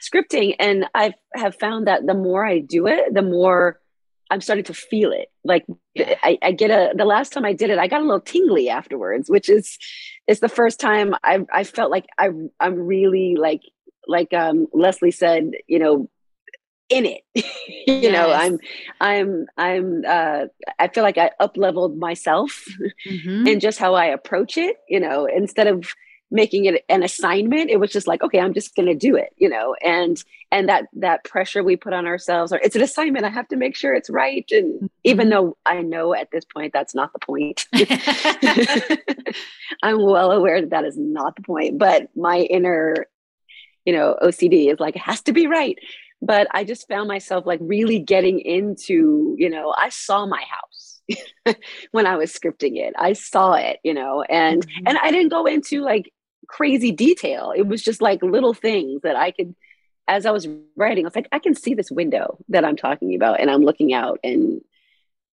scripting 0.00 0.54
and 0.60 0.86
I 0.94 1.14
have 1.34 1.56
found 1.56 1.88
that 1.88 2.06
the 2.06 2.14
more 2.14 2.46
I 2.46 2.60
do 2.60 2.86
it, 2.86 3.12
the 3.12 3.22
more 3.22 3.80
I'm 4.30 4.40
starting 4.40 4.64
to 4.66 4.74
feel 4.74 5.10
it. 5.12 5.28
Like 5.42 5.64
yeah. 5.94 6.14
I, 6.22 6.38
I, 6.42 6.52
get 6.52 6.70
a 6.70 6.94
the 6.94 7.04
last 7.04 7.32
time 7.32 7.44
I 7.44 7.52
did 7.52 7.70
it, 7.70 7.78
I 7.78 7.88
got 7.88 8.00
a 8.00 8.04
little 8.04 8.20
tingly 8.20 8.68
afterwards, 8.68 9.30
which 9.30 9.48
is 9.48 9.78
is 10.26 10.40
the 10.40 10.48
first 10.48 10.78
time 10.78 11.14
I 11.24 11.44
I 11.52 11.64
felt 11.64 11.90
like 11.90 12.06
I 12.18 12.28
I'm 12.60 12.74
really 12.74 13.36
like 13.36 13.62
like 14.06 14.32
um 14.34 14.66
Leslie 14.72 15.10
said, 15.10 15.52
you 15.66 15.78
know, 15.78 16.08
in 16.88 17.04
it 17.04 17.22
you 17.34 17.44
yes. 17.94 18.12
know 18.12 18.32
i'm 18.32 18.58
i'm 19.00 19.46
i'm 19.56 20.04
uh 20.06 20.44
i 20.78 20.88
feel 20.88 21.02
like 21.02 21.18
i 21.18 21.30
up 21.40 21.56
leveled 21.56 21.98
myself 21.98 22.66
mm-hmm. 23.06 23.46
and 23.46 23.60
just 23.60 23.78
how 23.78 23.94
i 23.94 24.06
approach 24.06 24.56
it 24.56 24.76
you 24.88 24.98
know 24.98 25.26
instead 25.26 25.66
of 25.66 25.92
making 26.30 26.66
it 26.66 26.84
an 26.88 27.02
assignment 27.02 27.70
it 27.70 27.80
was 27.80 27.90
just 27.90 28.06
like 28.06 28.22
okay 28.22 28.38
i'm 28.38 28.52
just 28.52 28.74
to 28.74 28.94
do 28.94 29.16
it 29.16 29.32
you 29.36 29.48
know 29.48 29.74
and 29.82 30.24
and 30.52 30.68
that 30.68 30.84
that 30.92 31.24
pressure 31.24 31.62
we 31.62 31.74
put 31.74 31.92
on 31.92 32.06
ourselves 32.06 32.52
or 32.52 32.60
it's 32.62 32.76
an 32.76 32.82
assignment 32.82 33.24
i 33.24 33.30
have 33.30 33.48
to 33.48 33.56
make 33.56 33.74
sure 33.74 33.94
it's 33.94 34.10
right 34.10 34.46
and 34.50 34.74
mm-hmm. 34.74 34.86
even 35.04 35.30
though 35.30 35.56
i 35.64 35.80
know 35.80 36.14
at 36.14 36.30
this 36.30 36.44
point 36.44 36.72
that's 36.72 36.94
not 36.94 37.12
the 37.12 37.18
point 37.18 37.66
i'm 39.82 40.02
well 40.02 40.32
aware 40.32 40.60
that 40.60 40.70
that 40.70 40.84
is 40.84 40.98
not 40.98 41.34
the 41.36 41.42
point 41.42 41.78
but 41.78 42.08
my 42.14 42.38
inner 42.38 43.06
you 43.86 43.92
know 43.94 44.16
ocd 44.22 44.70
is 44.70 44.78
like 44.78 44.96
it 44.96 45.02
has 45.02 45.22
to 45.22 45.32
be 45.32 45.46
right 45.46 45.78
but 46.20 46.48
I 46.50 46.64
just 46.64 46.88
found 46.88 47.08
myself 47.08 47.46
like 47.46 47.60
really 47.62 47.98
getting 47.98 48.40
into, 48.40 49.34
you 49.38 49.50
know, 49.50 49.74
I 49.76 49.88
saw 49.90 50.26
my 50.26 50.42
house 50.42 51.56
when 51.92 52.06
I 52.06 52.16
was 52.16 52.32
scripting 52.32 52.76
it. 52.76 52.94
I 52.98 53.12
saw 53.12 53.54
it, 53.54 53.78
you 53.84 53.94
know, 53.94 54.22
and 54.22 54.66
mm-hmm. 54.66 54.88
and 54.88 54.98
I 54.98 55.10
didn't 55.10 55.30
go 55.30 55.46
into 55.46 55.82
like 55.82 56.12
crazy 56.48 56.92
detail. 56.92 57.52
It 57.56 57.66
was 57.66 57.82
just 57.82 58.02
like 58.02 58.22
little 58.22 58.54
things 58.54 59.02
that 59.02 59.16
I 59.16 59.30
could 59.30 59.54
as 60.08 60.24
I 60.24 60.30
was 60.30 60.48
writing, 60.74 61.04
I 61.04 61.08
was 61.08 61.14
like, 61.14 61.28
I 61.32 61.38
can 61.38 61.54
see 61.54 61.74
this 61.74 61.90
window 61.90 62.38
that 62.48 62.64
I'm 62.64 62.76
talking 62.76 63.14
about 63.14 63.40
and 63.40 63.50
I'm 63.50 63.62
looking 63.62 63.92
out 63.92 64.18
and 64.24 64.62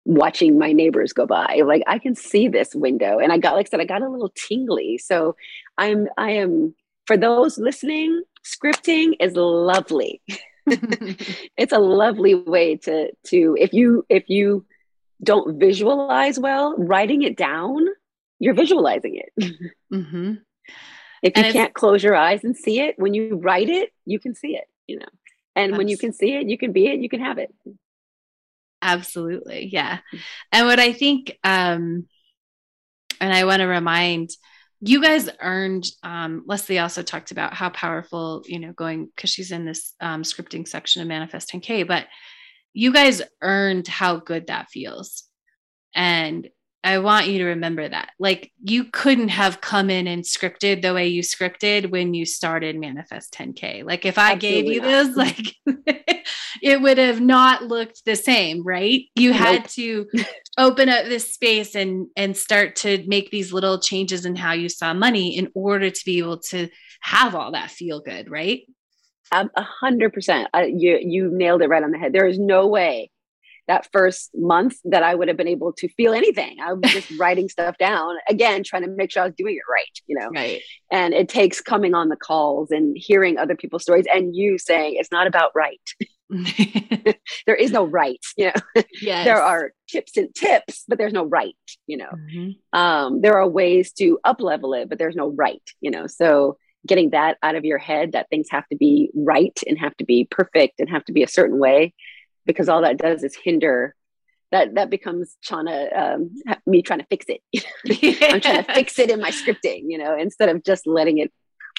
watching 0.04 0.58
my 0.58 0.72
neighbors 0.72 1.12
go 1.12 1.26
by. 1.26 1.60
Like 1.64 1.82
I 1.86 1.98
can 1.98 2.14
see 2.14 2.48
this 2.48 2.74
window. 2.74 3.18
And 3.18 3.32
I 3.32 3.38
got 3.38 3.54
like 3.54 3.68
I 3.68 3.70
said, 3.70 3.80
I 3.80 3.84
got 3.84 4.02
a 4.02 4.08
little 4.08 4.32
tingly. 4.34 4.98
So 4.98 5.36
I'm 5.76 6.08
I 6.16 6.32
am 6.32 6.74
for 7.06 7.16
those 7.16 7.58
listening, 7.58 8.22
scripting 8.44 9.12
is 9.20 9.36
lovely. 9.36 10.22
it's 11.56 11.72
a 11.72 11.78
lovely 11.78 12.34
way 12.34 12.76
to 12.76 13.10
to 13.26 13.56
if 13.58 13.72
you 13.72 14.06
if 14.08 14.28
you 14.28 14.64
don't 15.22 15.58
visualize 15.58 16.38
well 16.38 16.74
writing 16.76 17.22
it 17.22 17.36
down 17.36 17.86
you're 18.38 18.54
visualizing 18.54 19.16
it. 19.16 19.62
Mm-hmm. 19.92 20.34
if 21.22 21.36
you 21.36 21.52
can't 21.52 21.74
close 21.74 22.02
your 22.02 22.16
eyes 22.16 22.42
and 22.42 22.56
see 22.56 22.80
it 22.80 22.98
when 22.98 23.14
you 23.14 23.36
write 23.36 23.68
it 23.68 23.90
you 24.04 24.18
can 24.18 24.34
see 24.34 24.56
it 24.56 24.64
you 24.86 24.98
know. 24.98 25.06
And 25.54 25.76
when 25.76 25.88
you 25.88 25.98
can 25.98 26.12
see 26.12 26.34
it 26.34 26.48
you 26.48 26.58
can 26.58 26.72
be 26.72 26.86
it 26.86 27.00
you 27.00 27.08
can 27.08 27.20
have 27.20 27.38
it. 27.38 27.54
Absolutely 28.80 29.68
yeah. 29.72 29.98
And 30.50 30.66
what 30.66 30.78
i 30.78 30.92
think 30.92 31.38
um 31.44 32.06
and 33.20 33.32
i 33.32 33.44
want 33.44 33.60
to 33.60 33.66
remind 33.66 34.30
you 34.84 35.00
guys 35.00 35.28
earned 35.40 35.86
um, 36.02 36.42
leslie 36.46 36.78
also 36.78 37.02
talked 37.02 37.30
about 37.30 37.54
how 37.54 37.70
powerful 37.70 38.42
you 38.46 38.58
know 38.58 38.72
going 38.72 39.08
because 39.14 39.30
she's 39.30 39.52
in 39.52 39.64
this 39.64 39.94
um, 40.00 40.22
scripting 40.22 40.66
section 40.66 41.00
of 41.00 41.08
manifest 41.08 41.50
10k 41.50 41.86
but 41.86 42.06
you 42.74 42.92
guys 42.92 43.22
earned 43.40 43.86
how 43.86 44.16
good 44.16 44.46
that 44.46 44.70
feels. 44.70 45.24
And 45.94 46.48
I 46.84 46.98
want 46.98 47.28
you 47.28 47.38
to 47.38 47.44
remember 47.44 47.88
that. 47.88 48.10
Like 48.18 48.52
you 48.62 48.84
couldn't 48.84 49.28
have 49.28 49.60
come 49.60 49.88
in 49.88 50.08
and 50.08 50.24
scripted 50.24 50.82
the 50.82 50.92
way 50.92 51.06
you 51.06 51.22
scripted 51.22 51.90
when 51.90 52.12
you 52.12 52.26
started 52.26 52.78
Manifest 52.78 53.32
10K. 53.34 53.84
Like 53.84 54.04
if 54.04 54.18
I 54.18 54.32
Absolutely 54.32 54.62
gave 54.62 54.72
you 54.72 54.80
not. 54.80 54.88
this, 54.88 55.16
like 55.96 56.16
it 56.62 56.82
would 56.82 56.98
have 56.98 57.20
not 57.20 57.62
looked 57.62 58.04
the 58.04 58.16
same, 58.16 58.64
right? 58.64 59.02
You 59.14 59.30
nope. 59.30 59.38
had 59.38 59.68
to 59.70 60.06
open 60.58 60.88
up 60.88 61.04
this 61.04 61.32
space 61.32 61.76
and 61.76 62.08
and 62.16 62.36
start 62.36 62.76
to 62.76 63.04
make 63.06 63.30
these 63.30 63.52
little 63.52 63.80
changes 63.80 64.26
in 64.26 64.34
how 64.34 64.52
you 64.52 64.68
saw 64.68 64.92
money 64.92 65.36
in 65.36 65.48
order 65.54 65.88
to 65.88 66.04
be 66.04 66.18
able 66.18 66.38
to 66.38 66.68
have 67.00 67.36
all 67.36 67.52
that 67.52 67.70
feel 67.70 68.00
good, 68.00 68.28
right? 68.28 68.62
Um, 69.30 69.50
a 69.56 69.62
hundred 69.62 70.12
percent. 70.12 70.48
You 70.54 70.98
you 71.00 71.30
nailed 71.32 71.62
it 71.62 71.68
right 71.68 71.82
on 71.82 71.92
the 71.92 71.98
head. 71.98 72.12
There 72.12 72.26
is 72.26 72.40
no 72.40 72.66
way 72.66 73.11
that 73.68 73.88
first 73.92 74.30
month 74.34 74.76
that 74.84 75.02
I 75.02 75.14
would 75.14 75.28
have 75.28 75.36
been 75.36 75.48
able 75.48 75.72
to 75.74 75.88
feel 75.90 76.12
anything. 76.12 76.58
I 76.60 76.72
was 76.72 76.92
just 76.92 77.10
writing 77.18 77.48
stuff 77.48 77.78
down 77.78 78.16
again, 78.28 78.62
trying 78.64 78.82
to 78.82 78.88
make 78.88 79.10
sure 79.10 79.22
I 79.22 79.26
was 79.26 79.34
doing 79.36 79.56
it 79.56 79.70
right, 79.70 80.00
you 80.06 80.18
know. 80.18 80.30
Right. 80.30 80.62
And 80.90 81.14
it 81.14 81.28
takes 81.28 81.60
coming 81.60 81.94
on 81.94 82.08
the 82.08 82.16
calls 82.16 82.70
and 82.70 82.96
hearing 82.98 83.38
other 83.38 83.56
people's 83.56 83.82
stories 83.82 84.06
and 84.12 84.34
you 84.34 84.58
saying 84.58 84.96
it's 84.96 85.12
not 85.12 85.26
about 85.26 85.52
right. 85.54 85.80
there 87.46 87.54
is 87.54 87.72
no 87.72 87.84
right, 87.84 88.20
you 88.36 88.46
know. 88.46 88.82
Yes. 89.02 89.24
there 89.26 89.40
are 89.40 89.72
tips 89.88 90.16
and 90.16 90.34
tips, 90.34 90.84
but 90.88 90.96
there's 90.96 91.12
no 91.12 91.24
right, 91.24 91.54
you 91.86 91.98
know. 91.98 92.10
Mm-hmm. 92.34 92.78
Um, 92.78 93.20
there 93.20 93.36
are 93.36 93.48
ways 93.48 93.92
to 93.94 94.18
up 94.24 94.40
level 94.40 94.72
it, 94.74 94.88
but 94.88 94.98
there's 94.98 95.16
no 95.16 95.30
right, 95.30 95.62
you 95.80 95.90
know. 95.90 96.06
So 96.06 96.56
getting 96.86 97.10
that 97.10 97.36
out 97.42 97.54
of 97.54 97.64
your 97.64 97.78
head 97.78 98.12
that 98.12 98.28
things 98.30 98.48
have 98.50 98.66
to 98.68 98.76
be 98.76 99.10
right 99.14 99.58
and 99.66 99.78
have 99.78 99.96
to 99.96 100.04
be 100.04 100.26
perfect 100.30 100.80
and 100.80 100.88
have 100.88 101.04
to 101.04 101.12
be 101.12 101.22
a 101.22 101.28
certain 101.28 101.58
way 101.58 101.94
because 102.46 102.68
all 102.68 102.82
that 102.82 102.98
does 102.98 103.22
is 103.22 103.36
hinder 103.36 103.94
that 104.52 104.74
that 104.74 104.90
becomes 104.90 105.36
trying 105.42 105.66
to 105.66 106.00
um, 106.00 106.30
me 106.66 106.82
trying 106.82 107.00
to 107.00 107.06
fix 107.06 107.26
it. 107.28 107.40
I'm 108.32 108.40
trying 108.40 108.64
to 108.64 108.72
fix 108.74 108.98
it 108.98 109.10
in 109.10 109.20
my 109.20 109.30
scripting 109.42 109.84
you 109.88 109.98
know 109.98 110.16
instead 110.16 110.48
of 110.48 110.62
just 110.62 110.86
letting 110.86 111.18
it 111.18 111.32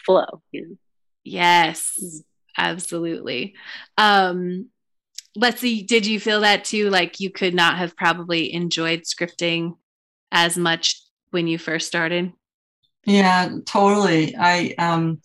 flow 0.05 0.41
you 0.51 0.62
know? 0.62 0.75
Yes 1.24 1.98
mm. 2.03 2.24
absolutely. 2.58 3.55
Um 3.98 4.67
let's 5.36 5.62
see 5.62 5.84
did 5.84 6.05
you 6.05 6.20
feel 6.20 6.41
that 6.41 6.65
too? 6.65 6.89
Like 6.89 7.20
you 7.20 7.29
could 7.29 7.53
not 7.53 7.77
have 7.77 7.96
probably 7.96 8.53
enjoyed 8.53 9.03
scripting 9.03 9.77
as 10.32 10.58
much 10.58 11.00
when 11.29 11.48
you 11.48 11.58
first 11.58 11.88
started? 11.88 12.34
Yeah 13.05 13.58
totally. 13.65 14.36
I 14.36 14.74
um 14.77 15.22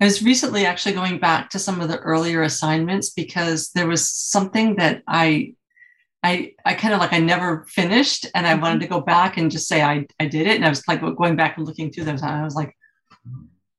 I 0.00 0.04
was 0.04 0.22
recently 0.22 0.64
actually 0.64 0.94
going 0.94 1.18
back 1.18 1.50
to 1.50 1.58
some 1.58 1.80
of 1.80 1.88
the 1.88 1.98
earlier 1.98 2.42
assignments 2.42 3.10
because 3.10 3.70
there 3.70 3.88
was 3.88 4.08
something 4.08 4.76
that 4.76 5.02
I 5.06 5.54
I 6.22 6.54
I 6.64 6.74
kind 6.74 6.94
of 6.94 7.00
like 7.00 7.12
I 7.12 7.18
never 7.18 7.66
finished 7.68 8.26
and 8.34 8.46
I 8.46 8.54
wanted 8.54 8.74
mm-hmm. 8.74 8.82
to 8.82 8.88
go 8.88 9.00
back 9.00 9.36
and 9.36 9.50
just 9.50 9.68
say 9.68 9.82
I 9.82 10.06
I 10.20 10.26
did 10.26 10.46
it 10.46 10.56
and 10.56 10.64
I 10.64 10.68
was 10.68 10.86
like 10.86 11.00
going 11.00 11.36
back 11.36 11.56
and 11.56 11.66
looking 11.66 11.90
through 11.90 12.04
those 12.04 12.22
and 12.22 12.30
I 12.30 12.44
was 12.44 12.54
like 12.54 12.76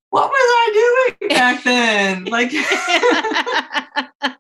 what 0.10 0.30
was 0.30 0.34
I 0.34 1.14
doing 1.20 1.30
back 1.30 1.64
then 1.64 2.26
like 2.26 2.52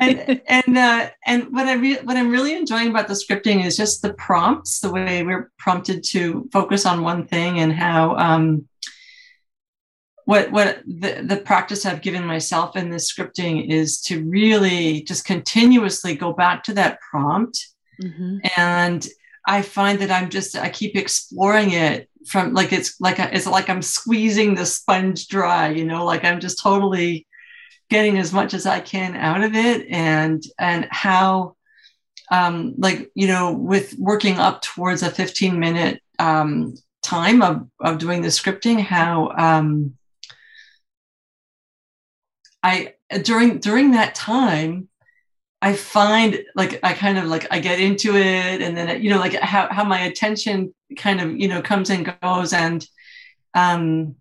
and 0.00 0.40
and 0.46 0.78
uh, 0.78 1.10
and 1.26 1.52
what 1.52 1.66
I 1.66 1.74
re- 1.74 2.00
what 2.02 2.16
I'm 2.16 2.30
really 2.30 2.54
enjoying 2.54 2.88
about 2.88 3.08
the 3.08 3.14
scripting 3.14 3.64
is 3.64 3.76
just 3.76 4.02
the 4.02 4.14
prompts 4.14 4.80
the 4.80 4.90
way 4.90 5.22
we're 5.22 5.50
prompted 5.58 6.02
to 6.04 6.48
focus 6.52 6.86
on 6.86 7.02
one 7.02 7.26
thing 7.26 7.60
and 7.60 7.72
how 7.72 8.16
um 8.16 8.66
what 10.30 10.52
what 10.52 10.80
the, 10.86 11.24
the 11.26 11.38
practice 11.38 11.84
I've 11.84 12.02
given 12.02 12.24
myself 12.24 12.76
in 12.76 12.88
this 12.88 13.12
scripting 13.12 13.68
is 13.68 14.00
to 14.02 14.24
really 14.24 15.02
just 15.02 15.24
continuously 15.24 16.14
go 16.14 16.32
back 16.32 16.62
to 16.64 16.74
that 16.74 17.00
prompt. 17.00 17.66
Mm-hmm. 18.00 18.36
And 18.56 19.04
I 19.44 19.62
find 19.62 19.98
that 19.98 20.12
I'm 20.12 20.30
just 20.30 20.54
I 20.54 20.68
keep 20.68 20.94
exploring 20.94 21.72
it 21.72 22.08
from 22.28 22.54
like 22.54 22.72
it's 22.72 23.00
like 23.00 23.18
a, 23.18 23.34
it's 23.34 23.48
like 23.48 23.68
I'm 23.68 23.82
squeezing 23.82 24.54
the 24.54 24.66
sponge 24.66 25.26
dry, 25.26 25.70
you 25.70 25.84
know, 25.84 26.04
like 26.04 26.24
I'm 26.24 26.38
just 26.38 26.62
totally 26.62 27.26
getting 27.88 28.16
as 28.16 28.32
much 28.32 28.54
as 28.54 28.66
I 28.66 28.78
can 28.78 29.16
out 29.16 29.42
of 29.42 29.56
it 29.56 29.88
and 29.90 30.40
and 30.60 30.86
how 30.92 31.56
um 32.30 32.74
like 32.78 33.10
you 33.16 33.26
know 33.26 33.52
with 33.52 33.96
working 33.98 34.38
up 34.38 34.62
towards 34.62 35.02
a 35.02 35.10
15 35.10 35.58
minute 35.58 36.00
um 36.20 36.74
time 37.02 37.42
of 37.42 37.68
of 37.80 37.98
doing 37.98 38.22
the 38.22 38.28
scripting 38.28 38.80
how 38.80 39.32
um 39.36 39.96
I 42.62 42.94
during 43.22 43.58
during 43.58 43.92
that 43.92 44.14
time, 44.14 44.88
I 45.62 45.74
find 45.74 46.40
like 46.54 46.80
I 46.82 46.92
kind 46.94 47.18
of 47.18 47.24
like 47.26 47.46
I 47.50 47.60
get 47.60 47.80
into 47.80 48.16
it, 48.16 48.62
and 48.62 48.76
then 48.76 49.02
you 49.02 49.10
know 49.10 49.18
like 49.18 49.34
how 49.34 49.68
how 49.70 49.84
my 49.84 50.00
attention 50.00 50.74
kind 50.96 51.20
of 51.20 51.36
you 51.36 51.48
know 51.48 51.62
comes 51.62 51.90
and 51.90 52.14
goes, 52.22 52.52
and 52.52 52.86
um, 53.54 54.16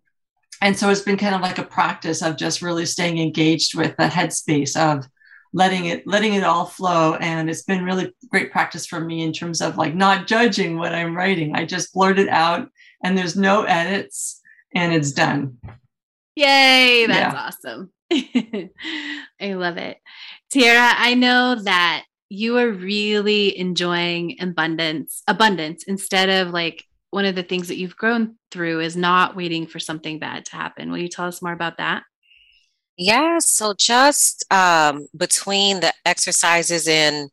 and 0.62 0.78
so 0.78 0.90
it's 0.90 1.02
been 1.02 1.18
kind 1.18 1.36
of 1.36 1.42
like 1.42 1.58
a 1.58 1.64
practice 1.64 2.22
of 2.22 2.38
just 2.38 2.62
really 2.62 2.86
staying 2.86 3.18
engaged 3.18 3.76
with 3.76 3.96
the 3.98 4.06
headspace 4.06 4.76
of 4.76 5.06
letting 5.54 5.86
it 5.86 6.06
letting 6.06 6.34
it 6.34 6.44
all 6.44 6.66
flow. 6.66 7.16
And 7.16 7.50
it's 7.50 7.64
been 7.64 7.84
really 7.84 8.14
great 8.30 8.52
practice 8.52 8.86
for 8.86 9.00
me 9.00 9.24
in 9.24 9.34
terms 9.34 9.62
of 9.62 9.78
like 9.78 9.96
not 9.96 10.28
judging 10.28 10.78
what 10.78 10.94
i'm 10.94 11.16
writing. 11.16 11.56
I 11.56 11.66
just 11.66 11.94
blurt 11.94 12.20
it 12.20 12.30
out 12.30 12.70
and 13.04 13.18
there's 13.18 13.36
no 13.36 13.64
edits 13.64 14.42
and 14.76 14.94
it's 14.94 15.12
done. 15.12 15.58
Yay 16.36 17.06
that's 17.08 17.34
yeah. 17.34 17.48
awesome 17.48 17.92
I 18.12 19.54
love 19.54 19.78
it. 19.78 19.98
Tiara, 20.52 20.94
I 20.98 21.14
know 21.14 21.56
that 21.64 22.06
you 22.30 22.58
are 22.58 22.70
really 22.70 23.58
enjoying 23.58 24.38
abundance, 24.40 25.24
abundance 25.28 25.84
instead 25.84 26.30
of 26.30 26.54
like 26.54 26.86
one 27.12 27.26
of 27.26 27.36
the 27.36 27.44
things 27.44 27.68
that 27.68 27.78
you've 27.78 27.98
grown 27.98 28.36
through 28.52 28.82
is 28.82 28.96
not 28.96 29.36
waiting 29.36 29.66
for 29.66 29.80
something 29.80 30.20
bad 30.20 30.46
to 30.46 30.56
happen. 30.56 30.92
Will 30.92 31.00
you 31.00 31.08
tell 31.08 31.26
us 31.26 31.42
more 31.42 31.54
about 31.54 31.78
that? 31.78 32.04
Yeah, 32.98 33.40
so 33.40 33.74
just 33.80 34.46
um, 34.52 35.08
between 35.16 35.80
the 35.80 35.94
exercises 36.06 36.88
in 36.88 37.30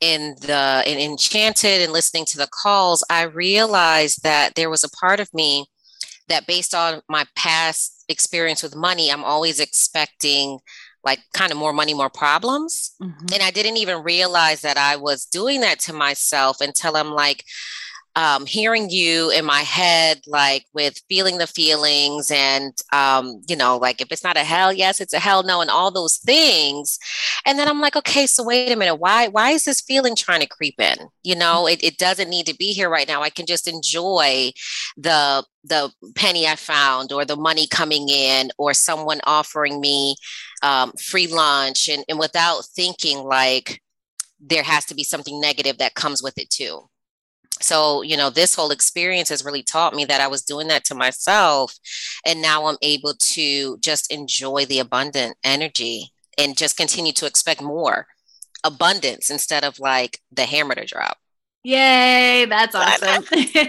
in 0.00 0.34
the 0.40 0.82
in 0.86 0.98
Enchanted 0.98 1.82
and 1.82 1.92
listening 1.92 2.24
to 2.26 2.38
the 2.38 2.48
calls, 2.50 3.04
I 3.10 3.24
realized 3.24 4.22
that 4.22 4.54
there 4.54 4.70
was 4.70 4.84
a 4.84 4.90
part 4.90 5.20
of 5.20 5.28
me 5.34 5.66
that 6.28 6.46
based 6.46 6.74
on 6.74 7.02
my 7.08 7.26
past 7.36 8.04
experience 8.08 8.62
with 8.62 8.76
money, 8.76 9.10
I'm 9.10 9.24
always 9.24 9.60
expecting 9.60 10.58
like 11.04 11.20
kind 11.34 11.50
of 11.50 11.58
more 11.58 11.72
money, 11.72 11.94
more 11.94 12.10
problems. 12.10 12.94
Mm-hmm. 13.02 13.26
And 13.32 13.42
I 13.42 13.50
didn't 13.50 13.76
even 13.78 14.02
realize 14.02 14.60
that 14.60 14.76
I 14.76 14.96
was 14.96 15.24
doing 15.24 15.60
that 15.62 15.80
to 15.80 15.92
myself 15.92 16.60
until 16.60 16.96
I'm 16.96 17.10
like, 17.10 17.44
um, 18.14 18.44
hearing 18.44 18.90
you 18.90 19.30
in 19.30 19.44
my 19.44 19.60
head, 19.60 20.20
like 20.26 20.66
with 20.74 21.00
feeling 21.08 21.38
the 21.38 21.46
feelings, 21.46 22.30
and 22.30 22.72
um, 22.92 23.40
you 23.48 23.56
know, 23.56 23.78
like 23.78 24.00
if 24.00 24.08
it's 24.10 24.24
not 24.24 24.36
a 24.36 24.44
hell 24.44 24.72
yes, 24.72 25.00
it's 25.00 25.14
a 25.14 25.18
hell 25.18 25.42
no, 25.42 25.60
and 25.60 25.70
all 25.70 25.90
those 25.90 26.18
things. 26.18 26.98
And 27.46 27.58
then 27.58 27.68
I'm 27.68 27.80
like, 27.80 27.96
okay, 27.96 28.26
so 28.26 28.44
wait 28.44 28.70
a 28.70 28.76
minute, 28.76 28.96
why 28.96 29.28
why 29.28 29.50
is 29.50 29.64
this 29.64 29.80
feeling 29.80 30.14
trying 30.14 30.40
to 30.40 30.46
creep 30.46 30.78
in? 30.78 30.96
You 31.22 31.36
know, 31.36 31.66
it, 31.66 31.82
it 31.82 31.96
doesn't 31.98 32.28
need 32.28 32.46
to 32.46 32.56
be 32.56 32.72
here 32.72 32.90
right 32.90 33.08
now. 33.08 33.22
I 33.22 33.30
can 33.30 33.46
just 33.46 33.66
enjoy 33.66 34.52
the 34.96 35.44
the 35.64 35.90
penny 36.14 36.46
I 36.46 36.56
found, 36.56 37.12
or 37.12 37.24
the 37.24 37.36
money 37.36 37.66
coming 37.66 38.08
in, 38.10 38.50
or 38.58 38.74
someone 38.74 39.20
offering 39.24 39.80
me 39.80 40.16
um, 40.62 40.92
free 41.00 41.28
lunch, 41.28 41.88
and, 41.88 42.04
and 42.08 42.18
without 42.18 42.66
thinking 42.66 43.18
like 43.18 43.80
there 44.44 44.64
has 44.64 44.84
to 44.86 44.94
be 44.94 45.04
something 45.04 45.40
negative 45.40 45.78
that 45.78 45.94
comes 45.94 46.22
with 46.22 46.36
it 46.36 46.50
too 46.50 46.88
so 47.62 48.02
you 48.02 48.16
know 48.16 48.30
this 48.30 48.54
whole 48.54 48.70
experience 48.70 49.28
has 49.28 49.44
really 49.44 49.62
taught 49.62 49.94
me 49.94 50.04
that 50.04 50.20
i 50.20 50.26
was 50.26 50.42
doing 50.42 50.68
that 50.68 50.84
to 50.84 50.94
myself 50.94 51.74
and 52.26 52.42
now 52.42 52.66
i'm 52.66 52.76
able 52.82 53.14
to 53.18 53.78
just 53.78 54.10
enjoy 54.12 54.64
the 54.66 54.78
abundant 54.78 55.36
energy 55.44 56.12
and 56.38 56.56
just 56.56 56.76
continue 56.76 57.12
to 57.12 57.26
expect 57.26 57.62
more 57.62 58.06
abundance 58.64 59.30
instead 59.30 59.64
of 59.64 59.78
like 59.78 60.20
the 60.30 60.44
hammer 60.44 60.74
to 60.74 60.84
drop. 60.84 61.18
Yay 61.64 62.46
that's 62.46 62.74
awesome. 62.74 63.24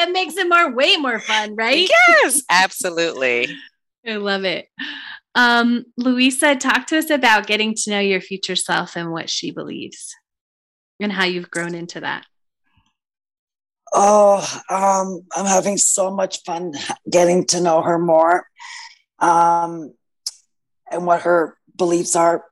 It 0.00 0.12
makes 0.12 0.36
it 0.36 0.48
more 0.48 0.72
way 0.72 0.96
more 0.96 1.18
fun 1.18 1.56
right? 1.56 1.88
Yes 1.88 2.42
absolutely. 2.50 3.48
I 4.06 4.16
love 4.16 4.44
it. 4.44 4.68
Um 5.34 5.84
louisa 5.96 6.56
talk 6.56 6.86
to 6.88 6.98
us 6.98 7.10
about 7.10 7.46
getting 7.46 7.74
to 7.74 7.90
know 7.90 8.00
your 8.00 8.20
future 8.20 8.56
self 8.56 8.96
and 8.96 9.12
what 9.12 9.30
she 9.30 9.50
believes 9.50 10.14
and 11.00 11.12
how 11.12 11.24
you've 11.24 11.50
grown 11.50 11.74
into 11.74 12.00
that 12.00 12.26
Oh, 13.92 14.38
um, 14.68 15.26
I'm 15.34 15.46
having 15.46 15.78
so 15.78 16.10
much 16.10 16.42
fun 16.44 16.74
getting 17.10 17.46
to 17.46 17.60
know 17.60 17.82
her 17.82 17.98
more 17.98 18.46
um, 19.18 19.94
and 20.90 21.06
what 21.06 21.22
her 21.22 21.56
beliefs 21.76 22.14
are. 22.16 22.44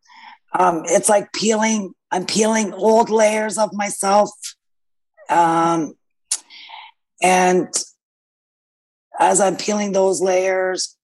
Um, 0.59 0.83
it's 0.87 1.09
like 1.09 1.33
peeling, 1.33 1.95
I'm 2.11 2.27
peeling 2.27 2.73
old 2.73 3.11
layers 3.11 3.59
of 3.59 3.73
myself. 3.73 4.31
Um, 5.29 5.95
and 7.23 7.69
as 9.19 9.41
I'm 9.41 9.57
peeling 9.57 9.93
those 9.93 10.21
layers, 10.21 10.97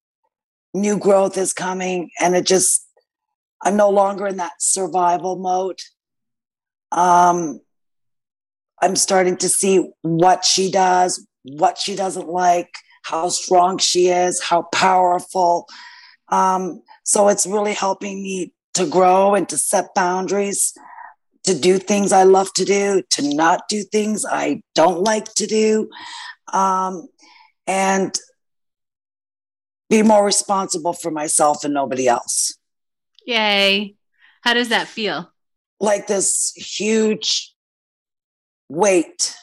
new 0.75 0.99
growth 0.99 1.37
is 1.37 1.53
coming. 1.53 2.11
And 2.21 2.35
it 2.35 2.47
just, 2.47 2.87
I'm 3.63 3.77
no 3.77 3.91
longer 3.91 4.27
in 4.27 4.39
that 4.39 4.53
survival 4.61 5.37
mode. 5.37 5.81
Um, 6.91 7.61
I'm 8.83 8.97
starting 8.97 9.37
to 9.39 9.49
see 9.49 9.89
what 10.03 10.45
she 10.45 10.71
does, 10.71 11.25
what 11.45 11.79
she 11.79 11.95
doesn't 11.95 12.29
like, 12.29 12.75
how 13.03 13.29
strong 13.29 13.79
she 13.79 14.09
is, 14.09 14.43
how 14.43 14.63
powerful. 14.73 15.69
Um, 16.29 16.83
so 17.05 17.29
it's 17.29 17.47
really 17.47 17.75
helping 17.75 18.23
me 18.23 18.53
to 18.75 18.87
grow 18.87 19.35
and 19.35 19.49
to 19.51 19.57
set 19.57 19.95
boundaries, 19.95 20.73
to 21.45 21.59
do 21.59 21.79
things 21.79 22.13
I 22.13 22.25
love 22.25 22.53
to 22.55 22.65
do, 22.65 23.03
to 23.11 23.35
not 23.35 23.69
do 23.69 23.83
things 23.85 24.25
I 24.29 24.63
don't 24.75 25.01
like 25.01 25.33
to 25.35 25.47
do, 25.47 25.89
um, 26.53 27.09
and 27.67 28.17
be 29.89 30.03
more 30.03 30.25
responsible 30.25 30.93
for 30.93 31.11
myself 31.11 31.65
and 31.65 31.75
nobody 31.75 32.09
else. 32.09 32.57
Yay. 33.27 33.95
How 34.41 34.55
does 34.55 34.71
that 34.71 34.89
feel? 34.89 35.31
Like 35.79 36.07
this 36.07 36.53
huge 36.57 37.52
weight 38.73 39.37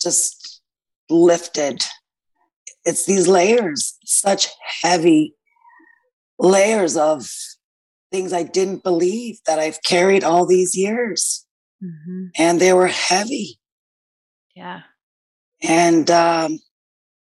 just 0.00 0.62
lifted. 1.10 1.84
It's 2.84 3.04
these 3.06 3.28
layers, 3.28 3.98
such 4.04 4.48
heavy 4.82 5.34
layers 6.38 6.96
of 6.96 7.28
things 8.12 8.32
I 8.32 8.44
didn't 8.44 8.84
believe 8.84 9.38
that 9.46 9.58
I've 9.58 9.82
carried 9.82 10.24
all 10.24 10.46
these 10.46 10.76
years. 10.76 11.44
Mm-hmm. 11.82 12.26
And 12.38 12.60
they 12.60 12.72
were 12.72 12.86
heavy. 12.86 13.58
Yeah. 14.54 14.82
And 15.62 16.10
um, 16.10 16.58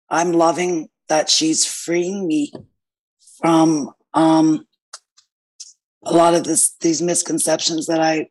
I'm 0.09 0.31
loving 0.31 0.89
that 1.09 1.29
she's 1.29 1.65
freeing 1.65 2.27
me 2.27 2.53
from 3.41 3.91
um, 4.13 4.65
a 6.03 6.13
lot 6.13 6.33
of 6.33 6.43
this 6.43 6.75
these 6.81 7.01
misconceptions 7.01 7.87
that 7.87 7.99
I 7.99 8.27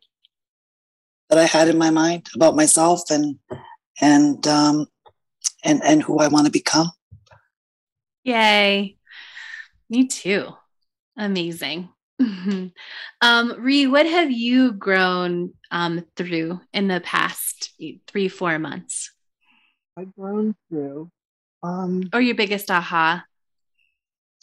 that 1.29 1.37
I 1.37 1.45
had 1.45 1.67
in 1.67 1.77
my 1.77 1.89
mind 1.89 2.29
about 2.35 2.55
myself 2.55 3.03
and 3.09 3.37
and 4.01 4.45
um, 4.47 4.87
and 5.63 5.81
and 5.83 6.03
who 6.03 6.19
I 6.19 6.27
want 6.27 6.45
to 6.45 6.51
become. 6.51 6.91
Yay! 8.23 8.97
Me 9.89 10.07
too. 10.07 10.53
Amazing. 11.17 11.89
um, 13.21 13.55
Ree, 13.57 13.87
what 13.87 14.05
have 14.05 14.31
you 14.31 14.73
grown 14.73 15.53
um, 15.71 16.05
through 16.15 16.59
in 16.73 16.87
the 16.87 17.01
past 17.01 17.73
three, 18.07 18.27
four 18.27 18.59
months? 18.59 19.11
I've 19.97 20.13
grown 20.15 20.55
through. 20.69 21.11
Um, 21.63 22.09
or 22.13 22.21
your 22.21 22.35
biggest 22.35 22.69
aha? 22.71 23.25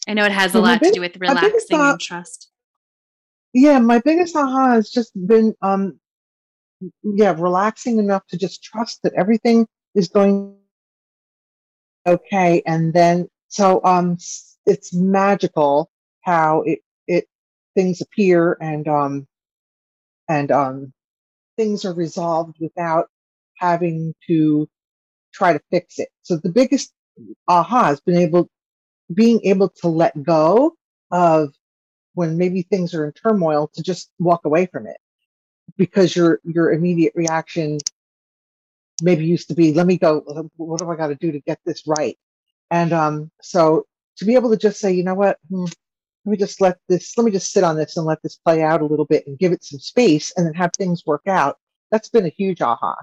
I 0.09 0.15
know 0.15 0.25
it 0.25 0.33
has 0.33 0.55
a 0.55 0.61
lot 0.61 0.81
big, 0.81 0.93
to 0.93 0.95
do 0.97 1.01
with 1.01 1.17
relaxing 1.17 1.81
and 1.81 2.01
trust. 2.01 2.51
Yeah, 3.53 3.79
my 3.79 4.01
biggest 4.01 4.37
aha 4.37 4.75
has 4.75 4.91
just 4.91 5.13
been, 5.27 5.55
um, 5.63 5.99
yeah, 7.03 7.35
relaxing 7.39 7.99
enough 7.99 8.27
to 8.29 8.37
just 8.37 8.63
trust 8.63 9.01
that 9.03 9.15
everything 9.15 9.67
is 9.95 10.09
going 10.09 10.57
okay, 12.07 12.63
and 12.67 12.93
then 12.93 13.29
so 13.49 13.81
um, 13.85 14.19
it's 14.67 14.95
magical 14.95 15.91
how 16.23 16.63
it 16.63 16.81
it 17.07 17.27
things 17.75 18.01
appear 18.01 18.57
and 18.61 18.89
um 18.89 19.27
and 20.29 20.51
um 20.51 20.93
things 21.57 21.85
are 21.85 21.95
resolved 21.95 22.57
without 22.61 23.09
having 23.59 24.15
to 24.27 24.69
try 25.33 25.53
to 25.53 25.61
fix 25.71 25.99
it. 25.99 26.09
So 26.23 26.37
the 26.37 26.51
biggest 26.51 26.93
aha 27.49 27.85
has 27.87 28.01
been 28.01 28.17
able 28.17 28.49
being 29.15 29.41
able 29.45 29.71
to 29.83 29.89
let 29.89 30.21
go 30.23 30.75
of 31.11 31.55
when 32.15 32.37
maybe 32.37 32.63
things 32.63 32.95
are 32.95 33.05
in 33.07 33.13
turmoil 33.13 33.71
to 33.75 33.83
just 33.83 34.11
walk 34.19 34.45
away 34.45 34.67
from 34.67 34.87
it 34.87 34.97
because 35.77 36.15
your 36.15 36.41
your 36.45 36.73
immediate 36.73 37.13
reaction 37.15 37.79
maybe 39.03 39.25
used 39.27 39.49
to 39.49 39.55
be 39.55 39.73
let 39.73 39.87
me 39.87 39.99
go. 39.99 40.21
What 40.57 40.79
do 40.79 40.91
i 40.91 40.97
got 40.97 41.09
to 41.09 41.15
do 41.15 41.33
to 41.33 41.41
get 41.41 41.59
this 41.65 41.83
right? 41.87 42.19
And 42.71 42.93
um 42.93 43.31
so 43.43 43.87
to 44.19 44.25
be 44.25 44.35
able 44.35 44.51
to 44.51 44.57
just 44.57 44.81
say 44.81 44.93
you 44.93 45.05
know 45.05 45.15
what? 45.15 45.39
Hmm, 45.51 45.65
let 46.25 46.31
me 46.33 46.37
just 46.37 46.61
let 46.61 46.79
this 46.89 47.17
let 47.17 47.25
me 47.25 47.31
just 47.31 47.53
sit 47.53 47.65
on 47.65 47.77
this 47.77 47.97
and 47.97 48.07
let 48.07 48.23
this 48.23 48.37
play 48.37 48.63
out 48.63 48.81
a 48.81 48.87
little 48.87 49.05
bit 49.05 49.27
and 49.27 49.39
give 49.39 49.53
it 49.53 49.65
some 49.65 49.79
space 49.79 50.33
and 50.37 50.47
then 50.47 50.55
have 50.55 50.71
things 50.77 51.05
work 51.07 51.27
out 51.27 51.59
that's 51.91 52.09
been 52.09 52.27
a 52.27 52.31
huge 52.31 52.61
aha. 52.61 52.97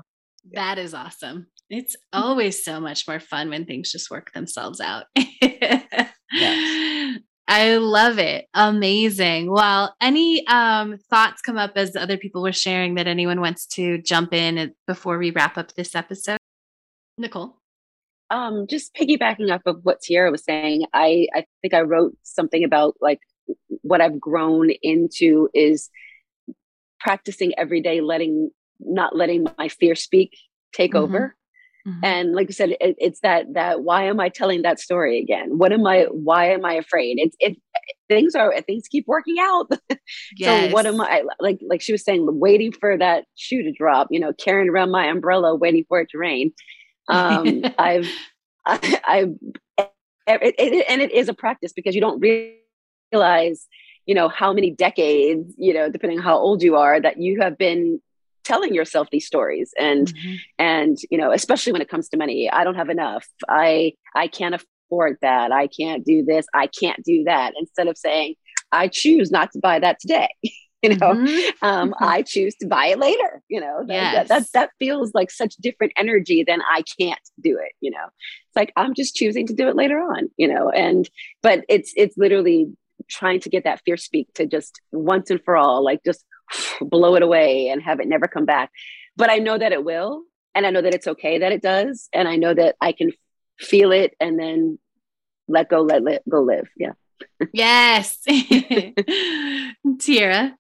That 0.52 0.78
is 0.78 0.94
awesome. 0.94 1.48
It's 1.70 1.96
always 2.12 2.64
so 2.64 2.80
much 2.80 3.08
more 3.08 3.20
fun 3.20 3.50
when 3.50 3.66
things 3.66 3.92
just 3.92 4.12
work 4.12 4.32
themselves 4.34 4.82
out. 4.82 5.06
Yes. 6.34 7.20
I 7.48 7.76
love 7.78 8.20
it. 8.20 8.46
Amazing. 8.54 9.52
Well, 9.52 9.96
any 10.02 10.46
um, 10.48 10.98
thoughts 11.10 11.42
come 11.42 11.58
up 11.58 11.74
as 11.76 11.96
other 11.96 12.18
people 12.18 12.42
were 12.42 12.54
sharing 12.54 12.96
that 12.96 13.08
anyone 13.08 13.42
wants 13.42 13.66
to 13.68 14.02
jump 14.02 14.34
in 14.34 14.74
before 14.88 15.18
we 15.18 15.32
wrap 15.32 15.58
up 15.58 15.74
this 15.76 15.94
episode? 15.94 16.38
Nicole? 17.18 17.58
um, 18.34 18.66
just 18.68 18.94
piggybacking 18.96 19.54
off 19.54 19.62
of 19.66 19.80
what 19.84 20.02
Tiara 20.02 20.32
was 20.32 20.44
saying, 20.44 20.86
I, 20.94 21.28
I 21.36 21.46
think 21.62 21.74
I 21.74 21.82
wrote 21.82 22.16
something 22.24 22.64
about 22.64 22.96
like 23.00 23.20
what 23.82 24.02
I've 24.02 24.20
grown 24.20 24.72
into 24.82 25.50
is 25.54 25.90
practicing 27.00 27.54
every 27.58 27.82
day, 27.82 28.02
letting, 28.02 28.50
not 28.80 29.16
letting 29.16 29.46
my 29.58 29.70
fear 29.70 29.94
speak 29.96 30.32
take 30.74 30.94
mm-hmm. 30.94 31.04
over. 31.04 31.36
Mm-hmm. 31.88 32.06
And 32.06 32.34
like 32.34 32.48
I 32.50 32.54
said, 32.54 32.70
it, 32.80 32.96
it's 32.98 33.20
that, 33.22 33.54
that, 33.54 33.82
why 33.82 34.04
am 34.04 34.20
I 34.20 34.30
telling 34.30 34.62
that 34.62 34.80
story 34.80 35.20
again? 35.20 35.58
What 35.58 35.74
am 35.74 35.86
I, 35.86 36.04
why 36.12 36.52
am 36.52 36.64
I 36.64 36.74
afraid? 36.76 37.18
It's, 37.20 37.36
it, 37.40 37.58
things 38.08 38.36
are, 38.36 38.54
things 38.62 38.88
keep 38.88 39.06
working 39.08 39.36
out. 39.40 39.72
yes. 40.38 40.70
So 40.70 40.74
what 40.74 40.86
am 40.86 41.02
I, 41.02 41.24
like, 41.42 41.60
like 41.62 41.82
she 41.82 41.92
was 41.92 42.04
saying, 42.04 42.26
waiting 42.40 42.72
for 42.72 42.98
that 42.98 43.26
shoe 43.36 43.64
to 43.64 43.72
drop, 43.72 44.08
you 44.12 44.20
know, 44.20 44.32
carrying 44.32 44.70
around 44.70 44.92
my 44.92 45.08
umbrella, 45.08 45.56
waiting 45.56 45.84
for 45.90 46.00
it 46.00 46.10
to 46.12 46.18
rain 46.18 46.54
um, 47.08 47.64
I've, 47.78 48.10
I, 48.66 49.00
I've, 49.06 49.36
it, 50.26 50.56
it, 50.58 50.86
and 50.90 51.02
it 51.02 51.12
is 51.12 51.28
a 51.28 51.34
practice 51.34 51.74
because 51.74 51.96
you 51.96 52.02
don't 52.02 52.20
realize, 53.12 53.68
you 54.06 54.16
know, 54.16 54.30
how 54.30 54.54
many 54.54 54.72
decades, 54.72 55.54
you 55.58 55.74
know, 55.74 55.90
depending 55.90 56.20
on 56.20 56.24
how 56.24 56.38
old 56.38 56.64
you 56.64 56.76
are, 56.76 57.00
that 57.00 57.20
you 57.20 57.42
have 57.42 57.58
been 57.58 58.02
telling 58.44 58.74
yourself 58.74 59.08
these 59.12 59.26
stories 59.26 59.74
and 59.80 60.08
mm-hmm. 60.08 60.36
and 60.60 60.98
you 61.10 61.18
know 61.18 61.32
especially 61.32 61.72
when 61.72 61.82
it 61.82 61.90
comes 61.90 62.10
to 62.10 62.18
money 62.18 62.50
i 62.50 62.64
don't 62.64 62.76
have 62.76 62.90
enough 62.90 63.26
i 63.50 63.94
i 64.16 64.28
can't 64.28 64.56
afford 64.56 65.18
that 65.22 65.52
i 65.52 65.68
can't 65.68 66.06
do 66.06 66.24
this 66.24 66.46
i 66.54 66.68
can't 66.68 67.04
do 67.04 67.24
that 67.26 67.54
instead 67.60 67.88
of 67.88 67.98
saying 67.98 68.36
i 68.72 68.88
choose 68.88 69.32
not 69.32 69.52
to 69.52 69.60
buy 69.60 69.80
that 69.80 70.00
today 70.00 70.30
you 70.84 70.90
know 70.90 71.14
mm-hmm. 71.14 71.66
um, 71.66 71.92
mm-hmm. 71.92 72.04
i 72.04 72.22
choose 72.22 72.56
to 72.56 72.68
buy 72.68 72.88
it 72.88 73.00
later 73.00 73.42
you 73.48 73.60
know 73.60 73.84
that, 73.88 73.94
yes. 73.94 74.28
that, 74.28 74.42
that, 74.42 74.48
that 74.54 74.70
feels 74.80 75.12
like 75.14 75.32
such 75.32 75.56
different 75.56 75.94
energy 75.98 76.44
than 76.44 76.62
i 76.62 76.84
can't 77.00 77.20
do 77.42 77.58
it 77.58 77.72
you 77.82 77.90
know 77.90 78.06
it's 78.06 78.56
like 78.56 78.74
i'm 78.76 78.94
just 78.94 79.16
choosing 79.16 79.48
to 79.48 79.54
do 79.54 79.68
it 79.68 79.76
later 79.76 80.00
on 80.00 80.30
you 80.38 80.48
know 80.48 80.70
and 80.70 81.10
but 81.42 81.64
it's 81.70 81.94
it's 81.96 82.18
literally 82.18 82.68
trying 83.10 83.40
to 83.40 83.50
get 83.50 83.64
that 83.64 83.82
fear 83.86 83.98
speak 83.98 84.32
to 84.34 84.46
just 84.46 84.80
once 84.92 85.30
and 85.30 85.42
for 85.44 85.56
all 85.56 85.84
like 85.84 86.04
just 86.06 86.26
blow 86.82 87.16
it 87.16 87.24
away 87.24 87.70
and 87.70 87.82
have 87.82 88.00
it 88.00 88.08
never 88.08 88.28
come 88.28 88.46
back. 88.46 88.72
But 89.16 89.30
i 89.30 89.38
know 89.38 89.58
that 89.58 89.72
it 89.72 89.84
will 89.84 90.24
and 90.56 90.66
i 90.66 90.70
know 90.70 90.82
that 90.82 90.94
it's 90.94 91.08
okay 91.08 91.40
that 91.40 91.52
it 91.52 91.62
does 91.62 92.10
and 92.14 92.28
i 92.28 92.36
know 92.36 92.54
that 92.54 92.76
i 92.82 92.92
can 92.92 93.12
feel 93.60 93.92
it 93.92 94.16
and 94.20 94.40
then 94.40 94.80
let 95.48 95.70
go 95.70 95.82
let, 95.82 96.04
let 96.04 96.28
go 96.28 96.42
live 96.42 96.68
yeah. 96.78 96.94
Yes. 97.54 98.18
Tiara 100.00 100.58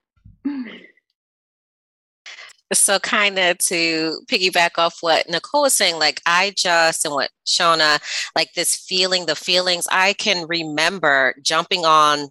so 2.73 2.99
kind 2.99 3.37
of 3.39 3.57
to 3.59 4.19
piggyback 4.27 4.77
off 4.77 4.97
what 5.01 5.29
Nicole 5.29 5.63
was 5.63 5.73
saying, 5.73 5.99
like 5.99 6.21
I 6.25 6.53
just 6.55 7.05
and 7.05 7.13
what 7.13 7.29
Chana, 7.45 8.01
like 8.35 8.53
this 8.53 8.75
feeling, 8.75 9.25
the 9.25 9.35
feelings, 9.35 9.87
I 9.91 10.13
can 10.13 10.47
remember 10.47 11.35
jumping 11.41 11.85
on 11.85 12.29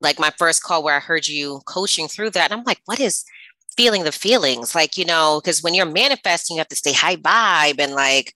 like 0.00 0.18
my 0.18 0.30
first 0.38 0.62
call 0.62 0.82
where 0.82 0.96
I 0.96 1.00
heard 1.00 1.26
you 1.26 1.60
coaching 1.66 2.08
through 2.08 2.30
that. 2.30 2.50
And 2.50 2.60
I'm 2.60 2.64
like, 2.64 2.80
what 2.84 3.00
is 3.00 3.24
feeling 3.76 4.04
the 4.04 4.12
feelings? 4.12 4.74
Like, 4.74 4.96
you 4.96 5.04
know, 5.04 5.40
because 5.42 5.62
when 5.62 5.74
you're 5.74 5.86
manifesting, 5.86 6.56
you 6.56 6.60
have 6.60 6.68
to 6.68 6.76
stay 6.76 6.92
high 6.92 7.16
vibe 7.16 7.80
and 7.80 7.92
like, 7.92 8.34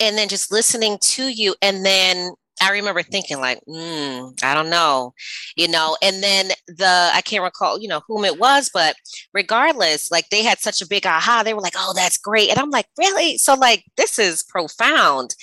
and 0.00 0.16
then 0.16 0.28
just 0.28 0.52
listening 0.52 0.98
to 1.00 1.28
you. 1.28 1.54
And 1.62 1.84
then 1.84 2.32
I 2.60 2.70
remember 2.70 3.02
thinking 3.02 3.40
like, 3.40 3.60
mm, 3.68 4.44
I 4.44 4.54
don't 4.54 4.70
know, 4.70 5.14
you 5.56 5.68
know, 5.68 5.96
and 6.02 6.22
then 6.22 6.50
the, 6.68 7.10
I 7.12 7.20
can't 7.22 7.42
recall, 7.42 7.80
you 7.80 7.88
know, 7.88 8.02
whom 8.06 8.24
it 8.24 8.38
was, 8.38 8.70
but 8.72 8.94
regardless, 9.34 10.10
like 10.10 10.28
they 10.28 10.42
had 10.42 10.58
such 10.58 10.80
a 10.80 10.86
big 10.86 11.06
aha, 11.06 11.42
they 11.44 11.54
were 11.54 11.60
like, 11.60 11.74
oh, 11.76 11.92
that's 11.94 12.18
great. 12.18 12.50
And 12.50 12.58
I'm 12.58 12.70
like, 12.70 12.86
really? 12.98 13.38
So 13.38 13.54
like, 13.54 13.84
this 13.96 14.18
is 14.18 14.42
profound. 14.42 15.34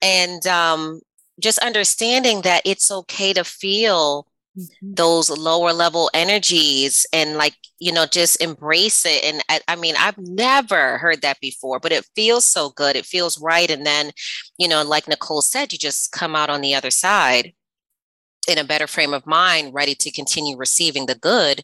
And 0.00 0.46
um, 0.46 1.00
just 1.40 1.58
understanding 1.58 2.42
that 2.42 2.62
it's 2.64 2.90
okay 2.90 3.32
to 3.32 3.44
feel 3.44 4.26
mm-hmm. 4.58 4.94
those 4.94 5.30
lower 5.30 5.72
level 5.72 6.10
energies 6.14 7.06
and 7.12 7.36
like 7.36 7.54
you 7.78 7.92
know 7.92 8.06
just 8.06 8.40
embrace 8.40 9.04
it 9.04 9.24
and 9.24 9.42
I, 9.48 9.60
I, 9.68 9.76
mean 9.76 9.94
i've 9.98 10.18
never 10.18 10.98
heard 10.98 11.22
that 11.22 11.40
before 11.40 11.80
but 11.80 11.92
it 11.92 12.06
feels 12.14 12.44
so 12.44 12.70
good 12.70 12.96
it 12.96 13.06
feels 13.06 13.40
right 13.40 13.70
and 13.70 13.84
then 13.86 14.12
you 14.58 14.68
know 14.68 14.82
like 14.82 15.08
nicole 15.08 15.42
said 15.42 15.72
you 15.72 15.78
just 15.78 16.12
come 16.12 16.36
out 16.36 16.50
on 16.50 16.60
the 16.60 16.74
other 16.74 16.90
side 16.90 17.52
in 18.48 18.58
a 18.58 18.64
better 18.64 18.86
frame 18.86 19.14
of 19.14 19.26
mind 19.26 19.74
ready 19.74 19.94
to 19.94 20.10
continue 20.10 20.56
receiving 20.56 21.06
the 21.06 21.14
good 21.14 21.62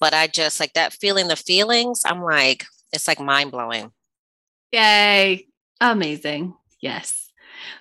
but 0.00 0.14
i 0.14 0.26
just 0.26 0.60
like 0.60 0.72
that 0.74 0.92
feeling 0.92 1.28
the 1.28 1.36
feelings 1.36 2.02
i'm 2.04 2.22
like 2.22 2.64
it's 2.92 3.08
like 3.08 3.20
mind 3.20 3.50
blowing 3.50 3.90
Yay. 4.72 5.46
Amazing. 5.80 6.54
Yes. 6.80 7.30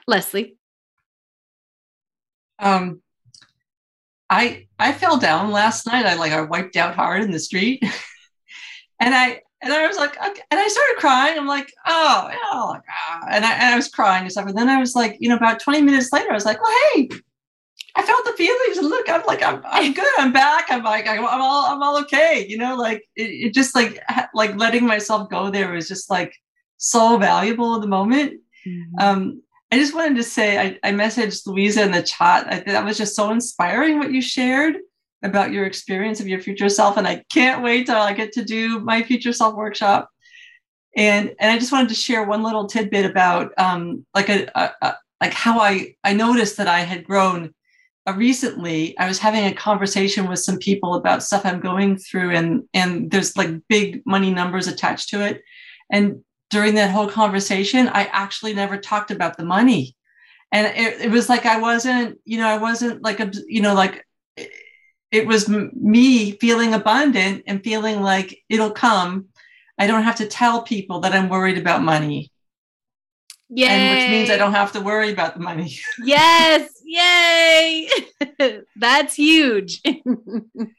Leslie. 0.07 0.57
Um 2.59 3.01
I 4.29 4.67
I 4.79 4.91
fell 4.93 5.17
down 5.17 5.51
last 5.51 5.85
night. 5.85 6.05
I 6.05 6.15
like 6.15 6.31
I 6.31 6.41
wiped 6.41 6.75
out 6.75 6.95
hard 6.95 7.23
in 7.23 7.31
the 7.31 7.39
street. 7.39 7.83
and 8.99 9.13
I 9.15 9.41
and 9.61 9.73
I 9.73 9.88
was 9.88 9.97
like, 9.97 10.15
okay. 10.17 10.41
and 10.51 10.59
I 10.59 10.67
started 10.67 10.95
crying. 10.97 11.38
I'm 11.38 11.47
like, 11.47 11.71
oh, 11.88 12.29
oh 12.51 12.75
and 13.29 13.45
I 13.45 13.53
and 13.53 13.73
I 13.73 13.75
was 13.75 13.88
crying 13.88 14.23
and 14.23 14.31
stuff. 14.31 14.47
And 14.47 14.57
then 14.57 14.69
I 14.69 14.79
was 14.79 14.95
like, 14.95 15.17
you 15.19 15.29
know, 15.29 15.38
about 15.38 15.59
20 15.59 15.81
minutes 15.81 16.11
later, 16.13 16.29
I 16.31 16.35
was 16.35 16.45
like, 16.45 16.61
well, 16.61 16.77
hey, 16.93 17.09
I 17.95 18.03
felt 18.03 18.25
the 18.25 18.33
feelings 18.33 18.77
and 18.77 18.89
look, 18.89 19.09
I'm 19.09 19.23
like, 19.25 19.41
I'm, 19.41 19.61
I'm 19.65 19.93
good. 19.93 20.05
I'm 20.17 20.33
back. 20.33 20.65
I'm 20.69 20.83
like, 20.83 21.07
I'm, 21.07 21.25
I'm 21.25 21.41
all, 21.41 21.65
I'm 21.65 21.81
all 21.81 21.97
okay. 22.01 22.45
You 22.47 22.57
know, 22.57 22.75
like 22.75 23.03
it, 23.15 23.23
it, 23.23 23.53
just 23.53 23.73
like, 23.73 24.01
like 24.33 24.55
letting 24.57 24.85
myself 24.85 25.29
go 25.29 25.49
there 25.49 25.71
was 25.71 25.88
just 25.88 26.09
like 26.09 26.35
so 26.77 27.17
valuable 27.17 27.75
in 27.75 27.81
the 27.81 27.88
moment. 27.88 28.41
Mm-hmm. 28.67 28.99
Um, 28.99 29.41
I 29.71 29.78
just 29.78 29.95
wanted 29.95 30.15
to 30.17 30.23
say, 30.23 30.58
I, 30.58 30.80
I 30.84 30.91
messaged 30.91 31.47
Louisa 31.47 31.84
in 31.84 31.91
the 31.91 32.04
chat. 32.04 32.47
I, 32.51 32.60
that 32.71 32.86
was 32.86 32.97
just 32.97 33.15
so 33.15 33.32
inspiring 33.32 33.99
what 33.99 34.12
you 34.12 34.21
shared 34.21 34.78
about 35.23 35.51
your 35.51 35.65
experience 35.65 36.19
of 36.19 36.28
your 36.28 36.39
future 36.39 36.69
self. 36.69 36.97
And 36.97 37.08
I 37.08 37.23
can't 37.34 37.63
wait 37.63 37.88
till 37.88 37.95
I 37.95 38.13
get 38.13 38.32
to 38.34 38.45
do 38.45 38.80
my 38.80 39.01
future 39.01 39.34
self 39.34 39.56
workshop. 39.56 40.10
And, 40.95 41.34
and 41.39 41.51
I 41.51 41.58
just 41.58 41.71
wanted 41.71 41.89
to 41.89 41.95
share 41.95 42.23
one 42.23 42.43
little 42.43 42.67
tidbit 42.67 43.06
about 43.06 43.51
um, 43.58 44.06
like 44.13 44.30
a, 44.30 44.49
a, 44.56 44.71
a 44.82 44.95
like 45.21 45.34
how 45.34 45.60
I, 45.60 45.95
I 46.04 46.13
noticed 46.13 46.58
that 46.58 46.67
I 46.67 46.82
had 46.82 47.06
grown 47.06 47.54
uh, 48.08 48.13
recently 48.13 48.95
i 48.99 49.08
was 49.08 49.17
having 49.17 49.45
a 49.45 49.54
conversation 49.54 50.28
with 50.28 50.38
some 50.38 50.60
people 50.60 50.93
about 50.93 51.23
stuff 51.23 51.43
i'm 51.43 51.60
going 51.60 51.97
through 51.97 52.30
and 52.36 52.63
and 52.73 53.10
there's 53.10 53.36
like 53.36 53.49
big 53.67 54.04
money 54.06 54.32
numbers 54.32 54.67
attached 54.67 55.10
to 55.10 55.25
it 55.25 55.41
and 55.91 56.23
during 56.49 56.75
that 56.75 56.91
whole 56.91 57.08
conversation 57.08 57.88
i 57.89 58.05
actually 58.12 58.53
never 58.53 58.77
talked 58.77 59.12
about 59.12 59.38
the 59.38 59.45
money 59.45 59.95
and 60.51 60.67
it, 60.67 61.01
it 61.01 61.12
was 61.12 61.29
like 61.29 61.45
i 61.45 61.60
wasn't 61.60 62.19
you 62.25 62.38
know 62.38 62.47
i 62.47 62.58
wasn't 62.58 63.01
like 63.03 63.19
a 63.19 63.31
you 63.47 63.62
know 63.62 63.73
like 63.73 64.05
it 65.12 65.25
was 65.25 65.47
me 65.47 66.31
feeling 66.31 66.73
abundant 66.73 67.43
and 67.47 67.63
feeling 67.63 68.01
like 68.01 68.43
it'll 68.49 68.71
come 68.71 69.25
i 69.77 69.88
don't 69.88 70.03
have 70.03 70.17
to 70.17 70.27
tell 70.27 70.63
people 70.63 70.99
that 70.99 71.13
i'm 71.13 71.29
worried 71.29 71.58
about 71.58 71.81
money 71.81 72.31
yeah 73.49 73.71
and 73.71 73.97
which 73.97 74.10
means 74.10 74.29
i 74.29 74.38
don't 74.38 74.53
have 74.53 74.71
to 74.71 74.81
worry 74.81 75.12
about 75.12 75.34
the 75.36 75.39
money 75.39 75.77
yes 76.03 76.69
Yay! 76.86 77.89
That's 78.75 79.15
huge. 79.15 79.81
yeah. 79.84 79.99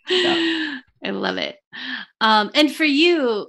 I 1.05 1.11
love 1.11 1.37
it. 1.37 1.59
Um, 2.21 2.51
and 2.55 2.73
for 2.73 2.85
you, 2.85 3.49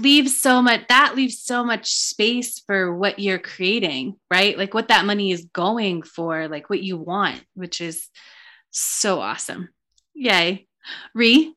leaves 0.00 0.40
so 0.40 0.62
much 0.62 0.86
that 0.88 1.14
leaves 1.16 1.40
so 1.40 1.64
much 1.64 1.92
space 1.92 2.58
for 2.60 2.94
what 2.94 3.18
you're 3.18 3.38
creating, 3.38 4.16
right? 4.30 4.56
Like 4.56 4.74
what 4.74 4.88
that 4.88 5.04
money 5.04 5.30
is 5.30 5.46
going 5.52 6.02
for, 6.02 6.48
like 6.48 6.70
what 6.70 6.82
you 6.82 6.96
want, 6.96 7.42
which 7.54 7.80
is 7.80 8.08
so 8.70 9.20
awesome. 9.20 9.68
Yay. 10.14 10.66
Ree? 11.14 11.54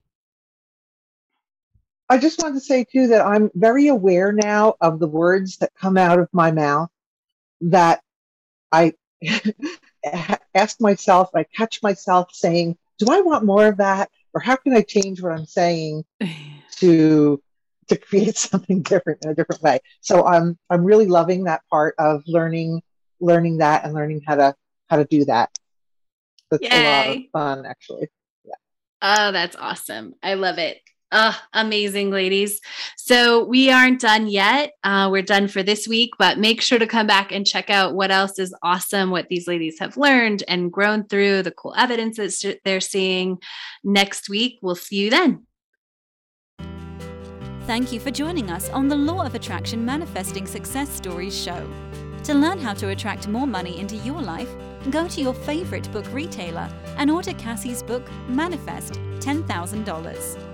I 2.10 2.18
just 2.18 2.42
want 2.42 2.56
to 2.56 2.62
say 2.62 2.84
too 2.84 3.08
that 3.08 3.26
I'm 3.26 3.52
very 3.54 3.88
aware 3.88 4.32
now 4.32 4.76
of 4.82 5.00
the 5.00 5.08
words 5.08 5.58
that 5.58 5.72
come 5.80 5.98
out 5.98 6.20
of 6.20 6.28
my 6.32 6.52
mouth 6.52 6.90
that 7.62 8.02
I 8.72 8.94
ask 10.56 10.82
myself, 10.82 11.30
I 11.36 11.44
catch 11.44 11.84
myself 11.84 12.30
saying, 12.34 12.78
do 12.98 13.08
I 13.12 13.22
want 13.22 13.46
more 13.46 13.68
of 13.68 13.78
that? 13.78 14.10
Or 14.34 14.42
how 14.42 14.56
can 14.56 14.74
I 14.74 14.82
change 14.82 15.22
what 15.22 15.32
I'm 15.32 15.46
saying 15.46 16.04
to 16.78 17.42
to 17.90 17.98
create 17.98 18.38
something 18.50 18.82
different 18.82 19.24
in 19.24 19.32
a 19.32 19.36
different 19.36 19.62
way? 19.62 19.80
So 20.02 20.26
I'm 20.26 20.58
I'm 20.70 20.84
really 20.84 21.08
loving 21.08 21.46
that 21.46 21.62
part 21.70 21.96
of 21.98 22.22
learning 22.28 22.82
learning 23.20 23.58
that 23.58 23.84
and 23.84 23.94
learning 23.94 24.22
how 24.26 24.36
to 24.36 24.56
how 24.90 24.98
to 24.98 25.06
do 25.06 25.26
that. 25.26 25.50
That's 26.52 26.64
Yay. 26.64 26.70
a 26.72 27.08
lot 27.08 27.18
of 27.18 27.24
fun 27.32 27.66
actually. 27.66 28.08
Yeah. 28.44 28.56
Oh, 29.02 29.32
that's 29.32 29.56
awesome. 29.56 30.16
I 30.24 30.34
love 30.36 30.58
it. 30.58 30.80
Uh, 31.12 31.34
amazing, 31.54 32.12
ladies. 32.12 32.62
So 32.96 33.44
we 33.44 33.72
aren't 33.72 34.00
done 34.00 34.28
yet. 34.28 34.74
Uh, 34.84 35.10
we're 35.12 35.24
done 35.24 35.48
for 35.48 35.64
this 35.64 35.88
week, 35.88 36.12
but 36.20 36.38
make 36.38 36.62
sure 36.62 36.78
to 36.78 36.86
come 36.86 37.08
back 37.08 37.32
and 37.32 37.48
check 37.48 37.72
out 37.72 37.96
what 37.96 38.12
else 38.12 38.38
is 38.38 38.54
awesome, 38.62 39.10
what 39.10 39.28
these 39.28 39.48
ladies 39.48 39.80
have 39.80 39.98
learned 39.98 40.44
and 40.48 40.72
grown 40.72 41.08
through, 41.08 41.42
the 41.42 41.52
cool 41.52 41.74
evidence 41.76 42.18
that 42.18 42.60
they're 42.64 42.80
seeing 42.80 43.40
next 43.84 44.30
week. 44.30 44.60
We'll 44.62 44.76
see 44.76 44.98
you 44.98 45.10
then. 45.10 45.48
Thank 47.70 47.92
you 47.92 48.00
for 48.00 48.10
joining 48.10 48.50
us 48.50 48.68
on 48.72 48.88
the 48.88 48.96
Law 48.96 49.24
of 49.24 49.36
Attraction 49.36 49.86
Manifesting 49.86 50.48
Success 50.48 50.90
Stories 50.90 51.40
show. 51.40 51.70
To 52.24 52.34
learn 52.34 52.58
how 52.58 52.74
to 52.74 52.88
attract 52.88 53.28
more 53.28 53.46
money 53.46 53.80
into 53.80 53.96
your 53.98 54.24
life, 54.24 54.50
go 54.90 55.08
to 55.08 55.22
your 55.22 55.36
favorite 55.36 55.92
book 55.92 56.08
retailer 56.12 56.68
and 56.98 57.12
order 57.12 57.34
Cassie's 57.34 57.84
book, 57.84 58.10
Manifest 58.28 58.94
$10,000. 59.20 60.49